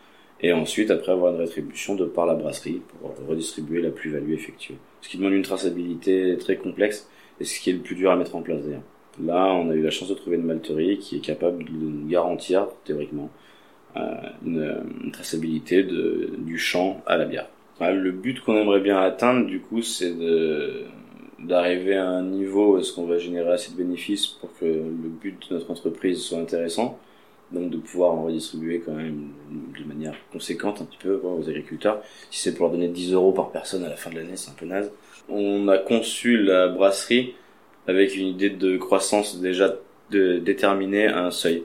et 0.41 0.51
ensuite 0.53 0.91
après 0.91 1.11
avoir 1.11 1.33
une 1.33 1.39
rétribution 1.39 1.95
de 1.95 2.05
par 2.05 2.25
la 2.25 2.35
brasserie 2.35 2.81
pour 2.99 3.15
redistribuer 3.27 3.81
la 3.81 3.91
plus-value 3.91 4.33
effectuée. 4.33 4.75
Ce 5.01 5.09
qui 5.09 5.17
demande 5.17 5.33
une 5.33 5.43
traçabilité 5.43 6.37
très 6.37 6.57
complexe 6.57 7.07
et 7.39 7.45
ce 7.45 7.59
qui 7.59 7.69
est 7.69 7.73
le 7.73 7.79
plus 7.79 7.95
dur 7.95 8.11
à 8.11 8.15
mettre 8.15 8.35
en 8.35 8.41
place 8.41 8.61
d'ailleurs. 8.63 8.81
Là, 9.23 9.53
on 9.53 9.69
a 9.69 9.73
eu 9.75 9.81
la 9.81 9.91
chance 9.91 10.09
de 10.09 10.15
trouver 10.15 10.37
une 10.37 10.43
malterie 10.43 10.97
qui 10.97 11.17
est 11.17 11.19
capable 11.19 11.63
de 11.63 11.71
nous 11.71 12.07
garantir, 12.07 12.67
théoriquement, 12.83 13.29
euh, 13.95 14.15
une, 14.43 15.11
traçabilité 15.11 15.83
du 15.83 16.57
champ 16.57 17.01
à 17.05 17.17
la 17.17 17.25
bière. 17.25 17.47
le 17.79 18.11
but 18.11 18.41
qu'on 18.41 18.57
aimerait 18.57 18.79
bien 18.79 18.97
atteindre, 18.97 19.45
du 19.45 19.59
coup, 19.59 19.83
c'est 19.83 20.17
de 20.17 20.85
d'arriver 21.43 21.95
à 21.95 22.07
un 22.07 22.23
niveau 22.23 22.73
où 22.73 22.79
est-ce 22.79 22.93
qu'on 22.93 23.05
va 23.05 23.17
générer 23.17 23.51
assez 23.51 23.71
de 23.71 23.77
bénéfices 23.77 24.27
pour 24.27 24.49
que 24.57 24.65
le 24.65 25.09
but 25.09 25.49
de 25.49 25.55
notre 25.55 25.71
entreprise 25.71 26.21
soit 26.21 26.39
intéressant 26.39 26.99
donc 27.53 27.69
de 27.69 27.77
pouvoir 27.77 28.11
en 28.11 28.23
redistribuer 28.23 28.79
quand 28.79 28.93
même 28.93 29.29
de 29.77 29.83
manière 29.85 30.15
conséquente 30.31 30.81
un 30.81 30.85
petit 30.85 30.97
peu 30.97 31.21
aux 31.23 31.47
agriculteurs. 31.47 32.01
Si 32.31 32.41
c'est 32.41 32.53
pour 32.53 32.65
leur 32.65 32.71
donner 32.71 32.87
10 32.87 33.13
euros 33.13 33.31
par 33.31 33.51
personne 33.51 33.83
à 33.83 33.89
la 33.89 33.95
fin 33.95 34.09
de 34.09 34.15
l'année, 34.15 34.35
c'est 34.35 34.49
un 34.49 34.55
peu 34.55 34.65
naze. 34.65 34.91
On 35.29 35.67
a 35.67 35.77
conçu 35.77 36.37
la 36.37 36.67
brasserie 36.67 37.35
avec 37.87 38.15
une 38.15 38.27
idée 38.27 38.49
de 38.49 38.77
croissance 38.77 39.39
déjà 39.39 39.75
de, 40.09 40.39
déterminée 40.39 41.07
à 41.07 41.25
un 41.25 41.31
seuil. 41.31 41.63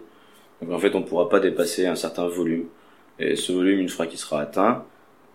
Donc 0.61 0.73
en 0.73 0.79
fait, 0.79 0.95
on 0.95 1.01
ne 1.01 1.05
pourra 1.05 1.29
pas 1.29 1.41
dépasser 1.41 1.87
un 1.87 1.97
certain 1.97 2.27
volume. 2.29 2.67
Et 3.19 3.35
ce 3.35 3.53
volume, 3.53 3.81
une 3.81 3.89
fois 3.89 4.07
qu'il 4.07 4.19
sera 4.19 4.43
atteint, 4.43 4.85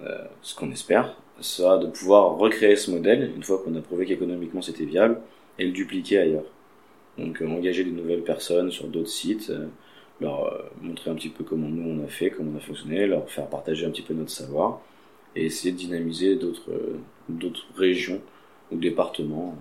euh, 0.01 0.23
ce 0.41 0.55
qu'on 0.55 0.71
espère, 0.71 1.15
sera 1.39 1.77
de 1.77 1.87
pouvoir 1.87 2.37
recréer 2.37 2.75
ce 2.75 2.91
modèle, 2.91 3.31
une 3.35 3.43
fois 3.43 3.61
qu'on 3.63 3.75
a 3.75 3.81
prouvé 3.81 4.05
qu'économiquement 4.05 4.61
c'était 4.61 4.85
viable, 4.85 5.19
et 5.59 5.65
le 5.65 5.71
dupliquer 5.71 6.19
ailleurs. 6.19 6.45
Donc 7.17 7.41
euh, 7.41 7.47
engager 7.47 7.83
des 7.83 7.91
nouvelles 7.91 8.23
personnes 8.23 8.71
sur 8.71 8.87
d'autres 8.87 9.09
sites, 9.09 9.49
euh, 9.49 9.67
leur 10.21 10.45
euh, 10.45 10.63
montrer 10.81 11.11
un 11.11 11.15
petit 11.15 11.29
peu 11.29 11.43
comment 11.43 11.69
nous 11.69 11.89
on 11.89 12.03
a 12.03 12.07
fait, 12.07 12.29
comment 12.29 12.51
on 12.53 12.57
a 12.57 12.61
fonctionné, 12.61 13.05
leur 13.05 13.29
faire 13.29 13.47
partager 13.47 13.85
un 13.85 13.91
petit 13.91 14.01
peu 14.01 14.13
notre 14.13 14.31
savoir 14.31 14.81
et 15.35 15.45
essayer 15.45 15.71
de 15.71 15.77
dynamiser 15.77 16.35
d'autres 16.35 16.71
d'autres 17.29 17.65
régions 17.75 18.21
ou 18.71 18.77
départements. 18.77 19.55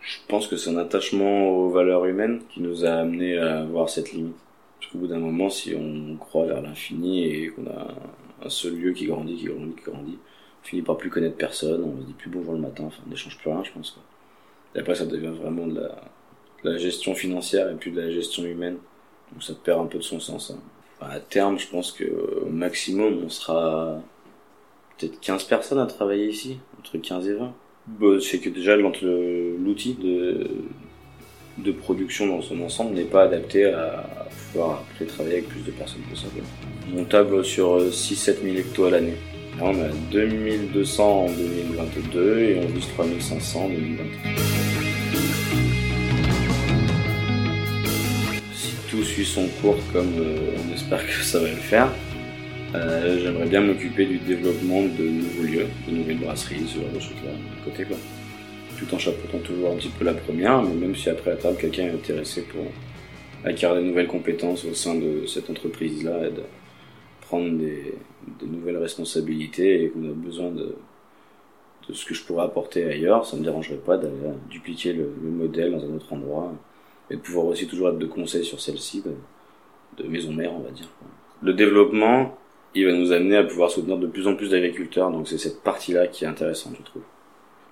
Je 0.00 0.18
pense 0.28 0.46
que 0.46 0.56
c'est 0.56 0.70
un 0.70 0.78
attachement 0.78 1.48
aux 1.50 1.70
valeurs 1.70 2.06
humaines 2.06 2.42
qui 2.50 2.60
nous 2.60 2.84
a 2.84 2.90
amené 2.90 3.36
à 3.38 3.60
avoir 3.60 3.88
cette 3.88 4.12
limite. 4.12 4.36
Parce 4.78 4.92
qu'au 4.92 4.98
bout 4.98 5.06
d'un 5.08 5.18
moment, 5.18 5.48
si 5.50 5.74
on 5.74 6.16
croit 6.16 6.46
vers 6.46 6.62
l'infini 6.62 7.24
et 7.24 7.48
qu'on 7.48 7.66
a 7.66 7.94
un 8.44 8.48
seul 8.48 8.76
lieu 8.76 8.92
qui 8.92 9.06
grandit, 9.06 9.34
qui 9.36 9.46
grandit, 9.46 9.74
qui 9.74 9.90
grandit, 9.90 10.18
finit 10.66 10.82
par 10.82 10.96
plus 10.96 11.10
connaître 11.10 11.36
personne, 11.36 11.82
on 11.82 12.00
se 12.00 12.06
dit 12.06 12.12
plus 12.12 12.30
bonjour 12.30 12.52
le 12.52 12.58
matin, 12.58 12.84
enfin 12.86 13.02
on 13.06 13.10
n'échange 13.10 13.38
plus 13.38 13.50
rien, 13.50 13.62
je 13.64 13.72
pense. 13.72 13.98
Et 14.74 14.80
après, 14.80 14.94
ça 14.94 15.06
devient 15.06 15.32
vraiment 15.40 15.66
de 15.66 15.80
la, 16.64 16.78
gestion 16.78 17.14
financière 17.14 17.70
et 17.70 17.74
plus 17.74 17.92
de 17.92 18.00
la 18.00 18.10
gestion 18.10 18.44
humaine. 18.44 18.76
Donc 19.32 19.42
ça 19.42 19.54
perd 19.54 19.80
un 19.80 19.86
peu 19.86 19.98
de 19.98 20.02
son 20.02 20.18
sens. 20.18 20.50
Hein. 20.50 20.58
à 21.00 21.20
terme, 21.20 21.58
je 21.58 21.68
pense 21.68 21.92
que 21.92 22.04
au 22.44 22.50
maximum, 22.50 23.22
on 23.24 23.28
sera 23.28 24.02
peut-être 24.98 25.20
15 25.20 25.44
personnes 25.44 25.78
à 25.78 25.86
travailler 25.86 26.26
ici, 26.26 26.58
entre 26.80 26.98
15 26.98 27.28
et 27.28 27.34
20. 27.34 27.54
Bah, 27.86 28.06
c'est 28.20 28.40
que 28.40 28.48
déjà 28.48 28.76
l'outil 28.76 29.94
de, 29.94 31.72
production 31.72 32.26
dans 32.26 32.42
son 32.42 32.60
ensemble 32.60 32.94
n'est 32.94 33.04
pas 33.04 33.22
adapté 33.22 33.66
à 33.66 34.28
pouvoir 34.30 34.82
après 34.90 35.04
travailler 35.04 35.36
avec 35.36 35.48
plus 35.48 35.62
de 35.62 35.70
personnes 35.70 36.02
possible. 36.10 36.42
On 36.96 37.04
table 37.04 37.44
sur 37.44 37.78
6-7 37.78 38.42
000 38.42 38.56
hectos 38.56 38.86
à 38.86 38.90
l'année. 38.90 39.16
On 39.60 39.70
a 39.70 39.88
2200 40.12 41.24
en 41.24 41.26
2022 41.26 42.38
et 42.38 42.60
on 42.62 42.66
vise 42.68 42.88
3500 42.94 43.60
en 43.60 43.68
2023. 43.68 44.56
suit 49.02 49.24
son 49.24 49.46
cours 49.62 49.78
comme 49.92 50.12
euh, 50.18 50.56
on 50.58 50.74
espère 50.74 51.04
que 51.06 51.22
ça 51.22 51.38
va 51.40 51.48
le 51.48 51.56
faire. 51.56 51.88
Euh, 52.74 53.18
j'aimerais 53.22 53.46
bien 53.46 53.60
m'occuper 53.60 54.04
du 54.04 54.18
développement 54.18 54.82
de 54.82 55.08
nouveaux 55.08 55.42
lieux, 55.42 55.66
de 55.88 55.94
nouvelles 55.94 56.18
brasseries, 56.18 56.66
ce 56.66 56.80
genre 56.80 56.90
de 56.92 57.00
choses-là, 57.00 57.30
côté 57.64 57.84
quoi. 57.84 57.96
Tout 58.78 58.94
en 58.94 58.98
chapeautant 58.98 59.38
toujours 59.38 59.72
un 59.72 59.76
petit 59.76 59.88
peu 59.88 60.04
la 60.04 60.12
première, 60.12 60.62
mais 60.62 60.74
même 60.74 60.94
si 60.94 61.08
après 61.08 61.30
à 61.30 61.36
table 61.36 61.56
quelqu'un 61.58 61.84
est 61.84 61.92
intéressé 61.92 62.42
pour 62.42 62.64
acquérir 63.44 63.76
des 63.76 63.82
nouvelles 63.82 64.06
compétences 64.06 64.64
au 64.66 64.74
sein 64.74 64.94
de 64.96 65.24
cette 65.26 65.48
entreprise-là 65.48 66.26
et 66.26 66.30
de 66.30 66.42
prendre 67.22 67.56
des, 67.56 67.94
nouvelles 68.42 68.78
responsabilités 68.78 69.84
et 69.84 69.90
qu'on 69.90 70.04
a 70.04 70.12
besoin 70.12 70.50
de, 70.50 70.74
de 71.88 71.92
ce 71.92 72.04
que 72.04 72.14
je 72.14 72.24
pourrais 72.24 72.44
apporter 72.44 72.84
ailleurs, 72.84 73.26
ça 73.26 73.36
me 73.36 73.42
dérangerait 73.42 73.76
pas 73.76 73.96
d'aller 73.96 74.14
dupliquer 74.50 74.92
le 74.92 75.08
modèle 75.22 75.72
dans 75.72 75.84
un 75.84 75.94
autre 75.94 76.12
endroit 76.12 76.52
et 77.10 77.16
de 77.16 77.20
pouvoir 77.20 77.46
aussi 77.46 77.66
toujours 77.66 77.88
être 77.88 77.98
de 77.98 78.06
conseil 78.06 78.44
sur 78.44 78.60
celle-ci, 78.60 79.02
de, 79.98 80.08
maison 80.08 80.32
mère, 80.32 80.52
on 80.54 80.60
va 80.60 80.70
dire. 80.70 80.88
Le 81.42 81.52
développement, 81.52 82.36
il 82.74 82.86
va 82.86 82.92
nous 82.92 83.12
amener 83.12 83.36
à 83.36 83.44
pouvoir 83.44 83.70
soutenir 83.70 83.98
de 83.98 84.06
plus 84.06 84.26
en 84.26 84.34
plus 84.34 84.50
d'agriculteurs, 84.50 85.10
donc 85.10 85.28
c'est 85.28 85.38
cette 85.38 85.62
partie-là 85.62 86.06
qui 86.08 86.24
est 86.24 86.28
intéressante, 86.28 86.74
je 86.78 86.82
trouve. 86.82 87.02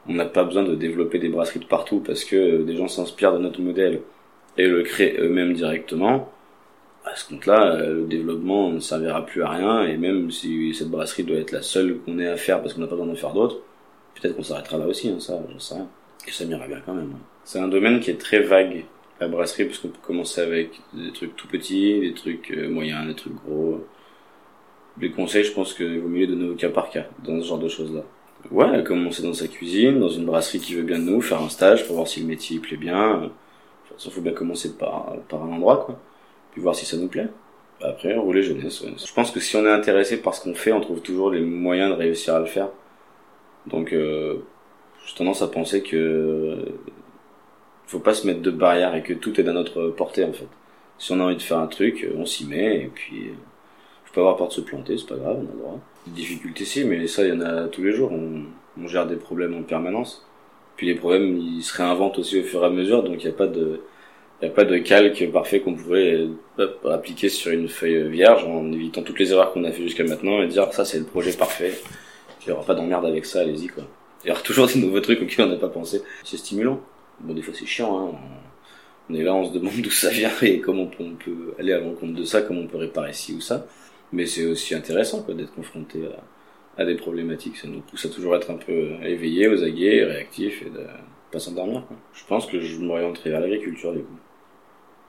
On 0.07 0.15
n'a 0.15 0.27
pas 0.27 0.45
besoin 0.45 0.63
de 0.63 0.75
développer 0.75 1.19
des 1.19 1.29
brasseries 1.29 1.61
de 1.61 1.65
partout 1.65 2.01
parce 2.01 2.25
que 2.25 2.63
des 2.63 2.77
gens 2.77 2.89
s'inspirent 2.89 3.33
de 3.33 3.39
notre 3.39 3.61
modèle 3.61 4.03
et 4.59 4.67
le 4.67 4.83
créent 4.83 5.17
eux-mêmes 5.19 5.55
directement. 5.55 6.31
À 7.05 7.15
ce 7.17 7.29
compte-là, 7.29 7.75
euh, 7.75 7.95
le 7.95 8.07
développement 8.07 8.71
ne 8.71 8.81
servira 8.81 9.27
plus 9.27 9.43
à 9.43 9.51
rien 9.51 9.83
et 9.87 9.97
même 9.97 10.31
si 10.31 10.75
cette 10.75 10.89
brasserie 10.89 11.25
doit 11.25 11.37
être 11.37 11.53
la 11.53 11.63
seule 11.63 11.99
qu'on 11.99 12.19
ait 12.19 12.29
à 12.29 12.37
faire 12.37 12.63
parce 12.63 12.75
qu'on 12.75 12.81
n'a 12.81 12.87
pas 12.87 12.97
besoin 12.97 13.13
de 13.13 13.19
faire 13.19 13.35
d'autres, 13.35 13.59
peut-être 14.15 14.37
qu'on 14.37 14.43
s'arrêtera 14.43 14.79
là 14.79 14.87
aussi, 14.87 15.11
hein, 15.11 15.21
ça, 15.21 15.39
j'en 15.53 15.59
sais 15.59 15.75
rien. 15.75 15.89
Et 16.27 16.31
ça 16.31 16.45
m'ira 16.47 16.67
bien 16.67 16.81
quand 16.85 16.95
même. 16.95 17.13
C'est 17.45 17.59
un 17.59 17.69
domaine 17.69 18.01
qui 18.01 18.11
est 18.11 18.19
très 18.19 18.41
vague 18.41 18.85
la 19.21 19.29
brasserie 19.29 19.65
parce 19.67 19.79
qu'on 19.79 19.89
peut 19.89 19.99
commencer 20.03 20.41
avec 20.41 20.81
des 20.93 21.13
trucs 21.13 21.37
tout 21.37 21.47
petits, 21.47 22.01
des 22.01 22.15
trucs 22.15 22.51
euh, 22.51 22.69
moyens, 22.69 23.07
des 23.07 23.15
trucs 23.15 23.35
gros. 23.45 23.85
Les 25.01 25.11
conseils, 25.11 25.45
je 25.45 25.53
pense 25.53 25.75
qu'il 25.75 26.01
vaut 26.01 26.09
mieux 26.09 26.27
donner 26.27 26.49
au 26.49 26.55
cas 26.55 26.69
par 26.69 26.89
cas 26.91 27.07
dans 27.25 27.41
ce 27.41 27.49
genre 27.49 27.59
de 27.59 27.69
choses-là. 27.69 28.03
Ouais, 28.51 28.85
commencer 28.85 29.23
dans 29.23 29.33
sa 29.33 29.49
cuisine, 29.49 30.01
dans 30.01 30.09
une 30.09 30.27
brasserie 30.27 30.61
qui 30.61 30.75
veut 30.75 30.83
bien 30.83 30.99
de 30.99 31.05
nous, 31.05 31.21
faire 31.21 31.41
un 31.41 31.49
stage 31.49 31.87
pour 31.87 31.97
voir 31.97 32.09
si 32.09 32.21
le 32.21 32.27
métier 32.27 32.59
plaît 32.59 32.77
bien. 32.77 33.31
Toute 33.89 33.97
façon, 33.97 34.11
faut 34.11 34.21
bien 34.21 34.33
commencer 34.33 34.77
par, 34.77 35.15
par 35.29 35.43
un 35.43 35.49
endroit, 35.49 35.85
quoi. 35.85 35.99
Puis 36.55 36.63
voir 36.63 36.75
si 36.75 36.87
ça 36.87 36.97
nous 36.97 37.09
plaît. 37.09 37.29
Après, 37.83 38.17
rouler 38.17 38.43
jeunesse. 38.43 38.83
Je 38.83 39.13
pense 39.13 39.31
que 39.31 39.41
si 39.41 39.57
on 39.57 39.67
est 39.67 39.71
intéressé 39.71 40.17
par 40.23 40.35
ce 40.35 40.43
qu'on 40.43 40.55
fait, 40.55 40.73
on 40.73 40.81
trouve 40.81 41.03
toujours 41.03 41.31
les 41.31 41.41
moyens 41.41 41.91
de 41.91 41.97
réussir 41.97 42.35
à 42.35 42.39
le 42.39 42.47
faire. 42.47 42.71
Donc, 43.67 43.93
euh, 43.93 44.39
j'ai 45.05 45.15
tendance 45.15 45.43
à 45.43 45.49
penser 45.49 45.83
que 45.83 46.57
faut 47.87 47.99
pas 47.99 48.15
se 48.15 48.27
mettre 48.27 48.41
de 48.41 48.51
barrière 48.51 48.95
et 48.95 49.03
que 49.03 49.13
tout 49.13 49.39
est 49.41 49.49
à 49.49 49.53
notre 49.53 49.89
portée 49.89 50.25
en 50.25 50.33
fait. 50.33 50.49
Si 50.99 51.13
on 51.13 51.21
a 51.21 51.25
envie 51.25 51.37
de 51.37 51.43
faire 51.43 51.59
un 51.59 51.67
truc, 51.67 52.05
euh, 52.05 52.15
on 52.17 52.25
s'y 52.25 52.47
met 52.47 52.85
et 52.85 52.91
puis 52.93 53.29
euh, 53.29 53.35
faut 54.05 54.15
pas 54.15 54.21
avoir 54.21 54.37
peur 54.37 54.49
de 54.49 54.53
se 54.53 54.61
planter, 54.61 54.97
c'est 54.97 55.09
pas 55.09 55.17
grave, 55.17 55.37
on 55.39 55.49
a 55.49 55.53
le 55.53 55.59
droit. 55.59 55.81
Des 56.07 56.13
difficultés 56.13 56.65
si, 56.65 56.85
mais 56.85 57.07
ça 57.07 57.25
il 57.27 57.35
y 57.35 57.37
en 57.37 57.41
a 57.41 57.69
tous 57.69 57.83
les 57.83 57.93
jours. 57.93 58.13
On, 58.13 58.45
on, 58.81 58.89
gère 58.89 59.07
des 59.07 59.17
problèmes 59.17 59.55
en 59.55 59.63
permanence. 59.63 60.27
Puis 60.77 60.87
les 60.87 60.95
problèmes 60.95 61.37
ils 61.37 61.63
se 61.63 61.77
réinventent 61.77 62.19
aussi 62.19 62.41
au 62.41 62.43
fur 62.43 62.63
et 62.63 62.67
à 62.67 62.71
mesure, 62.71 63.03
donc 63.03 63.23
il 63.23 63.27
n'y 63.27 63.33
a 63.33 63.37
pas 63.37 63.47
de 63.47 63.81
il 64.45 64.49
a 64.49 64.51
pas 64.51 64.65
de 64.65 64.77
calque 64.79 65.31
parfait 65.33 65.61
qu'on 65.61 65.75
pourrait 65.75 66.27
appliquer 66.91 67.31
sur 67.31 67.51
une 67.51 67.69
feuille 67.69 68.09
vierge 68.11 68.45
en 68.45 68.71
évitant 68.73 69.03
toutes 69.03 69.19
les 69.19 69.33
erreurs 69.33 69.53
qu'on 69.53 69.65
a 69.65 69.73
fait 69.73 69.83
jusqu'à 69.83 70.05
maintenant 70.05 70.43
et 70.43 70.49
dire 70.49 70.71
ça 70.73 70.85
c'est 70.85 70.99
le 70.99 71.05
projet 71.05 71.33
parfait. 71.33 71.73
Il 72.43 72.49
n'y 72.49 72.53
aura 72.53 72.65
pas 72.65 72.75
d'emmerde 72.75 73.07
avec 73.07 73.25
ça, 73.25 73.41
allez-y 73.41 73.69
quoi. 73.69 73.85
Il 74.23 74.29
y 74.29 74.31
aura 74.31 74.41
toujours 74.41 74.67
des 74.67 74.79
nouveaux 74.79 75.01
trucs 75.01 75.23
auxquels 75.23 75.47
on 75.47 75.49
n'a 75.49 75.57
pas 75.57 75.69
pensé. 75.69 76.03
C'est 76.25 76.37
stimulant. 76.37 76.81
Bon, 77.21 77.33
des 77.33 77.41
fois 77.41 77.55
c'est 77.57 77.67
chiant, 77.67 78.09
hein. 78.09 78.19
On 79.09 79.15
est 79.15 79.23
là, 79.23 79.35
on 79.35 79.47
se 79.47 79.53
demande 79.53 79.75
d'où 79.83 79.91
ça 79.91 80.09
vient 80.11 80.31
et 80.43 80.61
comment 80.61 80.89
on 80.99 81.15
peut 81.15 81.55
aller 81.59 81.73
à 81.73 81.79
l'encontre 81.79 82.15
de 82.15 82.25
ça, 82.25 82.41
comment 82.41 82.61
on 82.61 82.67
peut 82.67 82.79
réparer 82.79 83.13
ci 83.13 83.35
ou 83.35 83.41
ça. 83.41 83.67
Mais 84.13 84.27
c'est 84.27 84.47
aussi 84.47 84.75
intéressant, 84.75 85.23
quoi, 85.23 85.35
d'être 85.35 85.55
confronté 85.55 86.01
à, 86.79 86.85
des 86.85 86.95
problématiques. 86.95 87.57
Ça 87.57 87.69
nous 87.69 87.81
pousse 87.81 88.07
à 88.07 88.09
toujours 88.09 88.35
être 88.37 88.51
un 88.51 88.57
peu 88.57 88.93
éveillé, 89.05 89.49
aux 89.49 89.63
aguets, 89.63 90.05
réactif 90.05 90.63
et 90.63 90.71
de 90.71 90.81
pas 91.31 91.39
s'endormir, 91.39 91.85
Je 92.15 92.25
pense 92.27 92.47
que 92.47 92.61
je 92.61 92.79
m'orienterai 92.79 93.31
vers 93.31 93.41
l'agriculture, 93.41 93.93
du 93.93 94.01
coup. 94.01 94.17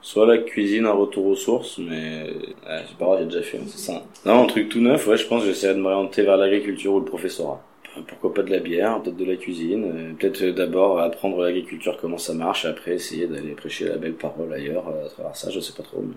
Soit 0.06 0.26
la 0.26 0.38
cuisine, 0.38 0.86
un 0.86 0.92
retour 0.92 1.26
aux 1.26 1.34
sources, 1.34 1.78
mais 1.78 2.32
c'est 2.62 2.96
pas 2.96 3.06
grave, 3.06 3.18
j'ai 3.18 3.24
déjà 3.24 3.42
fait, 3.42 3.58
hein, 3.58 3.66
c'est 3.66 3.90
ça. 3.90 4.02
Non, 4.24 4.44
un 4.44 4.46
truc 4.46 4.68
tout 4.68 4.80
neuf, 4.80 5.04
ouais, 5.08 5.16
je 5.16 5.26
pense 5.26 5.42
que 5.42 5.48
j'essaierai 5.48 5.74
de 5.74 5.80
m'orienter 5.80 6.22
vers 6.22 6.36
l'agriculture 6.36 6.92
ou 6.94 7.00
le 7.00 7.04
professorat 7.04 7.60
pourquoi 8.02 8.34
pas 8.34 8.42
de 8.42 8.50
la 8.50 8.58
bière, 8.58 9.00
peut-être 9.02 9.16
de 9.16 9.24
la 9.24 9.36
cuisine, 9.36 9.84
euh, 9.84 10.12
peut-être 10.18 10.44
d'abord 10.54 11.00
apprendre 11.00 11.42
l'agriculture, 11.42 11.96
comment 12.00 12.18
ça 12.18 12.34
marche, 12.34 12.64
et 12.64 12.68
après 12.68 12.92
essayer 12.92 13.26
d'aller 13.26 13.52
prêcher 13.52 13.88
la 13.88 13.96
belle 13.96 14.14
parole 14.14 14.52
ailleurs 14.52 14.88
euh, 14.88 15.06
à 15.06 15.08
travers 15.08 15.36
ça, 15.36 15.50
je 15.50 15.60
sais 15.60 15.72
pas 15.72 15.82
trop. 15.82 16.02
Mais 16.02 16.14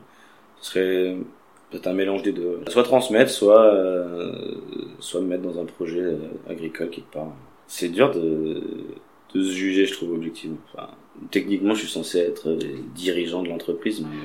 ce 0.62 0.72
serait 0.72 1.16
peut-être 1.70 1.88
un 1.88 1.94
mélange 1.94 2.24
des 2.24 2.32
deux. 2.32 2.62
Soit 2.68 2.84
transmettre, 2.84 3.32
soit 3.32 3.74
euh, 3.74 4.56
soit 5.00 5.22
me 5.22 5.28
mettre 5.28 5.44
dans 5.44 5.60
un 5.60 5.66
projet 5.66 6.04
agricole 6.50 6.90
quelque 6.90 7.12
part. 7.12 7.32
C'est 7.68 7.90
dur 7.90 8.12
de, 8.12 8.62
de 9.34 9.44
se 9.44 9.52
juger, 9.52 9.86
je 9.86 9.94
trouve, 9.94 10.14
objectivement. 10.14 10.58
Techniquement, 11.32 11.74
je 11.74 11.82
suis 11.82 11.90
censé 11.90 12.20
être 12.20 12.58
dirigeant 12.96 13.44
de 13.44 13.50
l'entreprise, 13.50 14.02
mais 14.02 14.18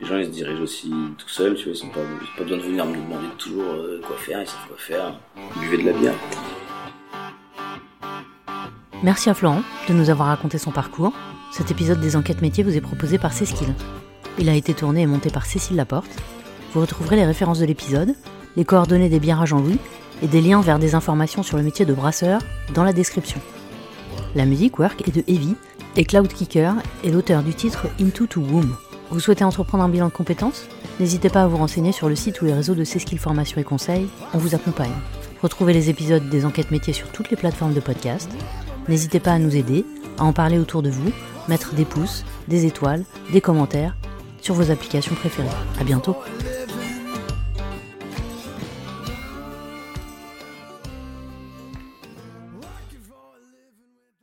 les 0.00 0.06
gens 0.06 0.18
ils 0.18 0.26
se 0.26 0.30
dirigent 0.30 0.62
aussi 0.62 0.90
tout 1.18 1.28
seuls, 1.28 1.54
tu 1.56 1.68
vois, 1.68 1.78
ils 1.78 1.86
n'ont 1.86 1.92
pas, 1.92 2.42
besoin 2.44 2.58
de 2.58 2.62
venir 2.62 2.86
me 2.86 2.94
demander 2.94 3.26
toujours 3.36 3.64
quoi 4.06 4.16
faire, 4.16 4.40
ils 4.40 4.46
savent 4.46 4.68
quoi 4.68 4.76
faire. 4.78 5.20
Buvez 5.60 5.78
de 5.78 5.86
la 5.86 5.92
bière. 5.92 6.14
Merci 9.02 9.30
à 9.30 9.34
Florent 9.34 9.62
de 9.88 9.94
nous 9.94 10.10
avoir 10.10 10.28
raconté 10.28 10.58
son 10.58 10.70
parcours. 10.70 11.12
Cet 11.52 11.70
épisode 11.70 12.00
des 12.00 12.16
enquêtes 12.16 12.42
métiers 12.42 12.62
vous 12.62 12.76
est 12.76 12.80
proposé 12.80 13.18
par 13.18 13.32
Cécile. 13.32 13.74
Il 14.38 14.48
a 14.48 14.54
été 14.54 14.72
tourné 14.72 15.02
et 15.02 15.06
monté 15.06 15.30
par 15.30 15.46
Cécile 15.46 15.76
Laporte. 15.76 16.10
Vous 16.72 16.80
retrouverez 16.80 17.16
les 17.16 17.26
références 17.26 17.58
de 17.58 17.66
l'épisode 17.66 18.14
les 18.56 18.64
coordonnées 18.64 19.08
des 19.08 19.20
bières 19.20 19.40
à 19.40 19.46
Jean-Louis 19.46 19.78
et 20.22 20.26
des 20.26 20.40
liens 20.40 20.60
vers 20.60 20.78
des 20.78 20.94
informations 20.94 21.42
sur 21.42 21.56
le 21.56 21.62
métier 21.62 21.84
de 21.84 21.94
brasseur 21.94 22.40
dans 22.74 22.84
la 22.84 22.92
description. 22.92 23.40
La 24.36 24.44
musique 24.44 24.78
work 24.78 25.06
est 25.08 25.14
de 25.14 25.24
Heavy 25.26 25.56
et 25.96 26.04
Cloud 26.04 26.28
Kicker 26.28 26.74
est 27.04 27.10
l'auteur 27.10 27.42
du 27.42 27.52
titre 27.52 27.88
Into 28.00 28.26
to 28.26 28.40
Womb. 28.40 28.76
Vous 29.10 29.18
souhaitez 29.18 29.42
entreprendre 29.42 29.82
un 29.82 29.88
bilan 29.88 30.06
de 30.06 30.12
compétences? 30.12 30.66
N'hésitez 31.00 31.30
pas 31.30 31.42
à 31.42 31.46
vous 31.48 31.56
renseigner 31.56 31.90
sur 31.90 32.08
le 32.08 32.14
site 32.14 32.40
ou 32.40 32.44
les 32.44 32.52
réseaux 32.52 32.76
de 32.76 32.84
Skill 32.84 33.18
Formation 33.18 33.60
et 33.60 33.64
Conseil, 33.64 34.06
on 34.32 34.38
vous 34.38 34.54
accompagne. 34.54 34.92
Retrouvez 35.42 35.72
les 35.72 35.90
épisodes 35.90 36.28
des 36.28 36.44
enquêtes 36.44 36.70
métiers 36.70 36.92
sur 36.92 37.08
toutes 37.10 37.30
les 37.30 37.36
plateformes 37.36 37.74
de 37.74 37.80
podcast. 37.80 38.30
N'hésitez 38.88 39.18
pas 39.18 39.32
à 39.32 39.38
nous 39.40 39.56
aider, 39.56 39.84
à 40.18 40.24
en 40.24 40.32
parler 40.32 40.58
autour 40.58 40.82
de 40.82 40.90
vous, 40.90 41.10
mettre 41.48 41.74
des 41.74 41.84
pouces, 41.84 42.24
des 42.46 42.66
étoiles, 42.66 43.04
des 43.32 43.40
commentaires 43.40 43.96
sur 44.40 44.54
vos 44.54 44.70
applications 44.70 45.16
préférées. 45.16 45.48
À 45.80 45.84
bientôt 45.84 46.16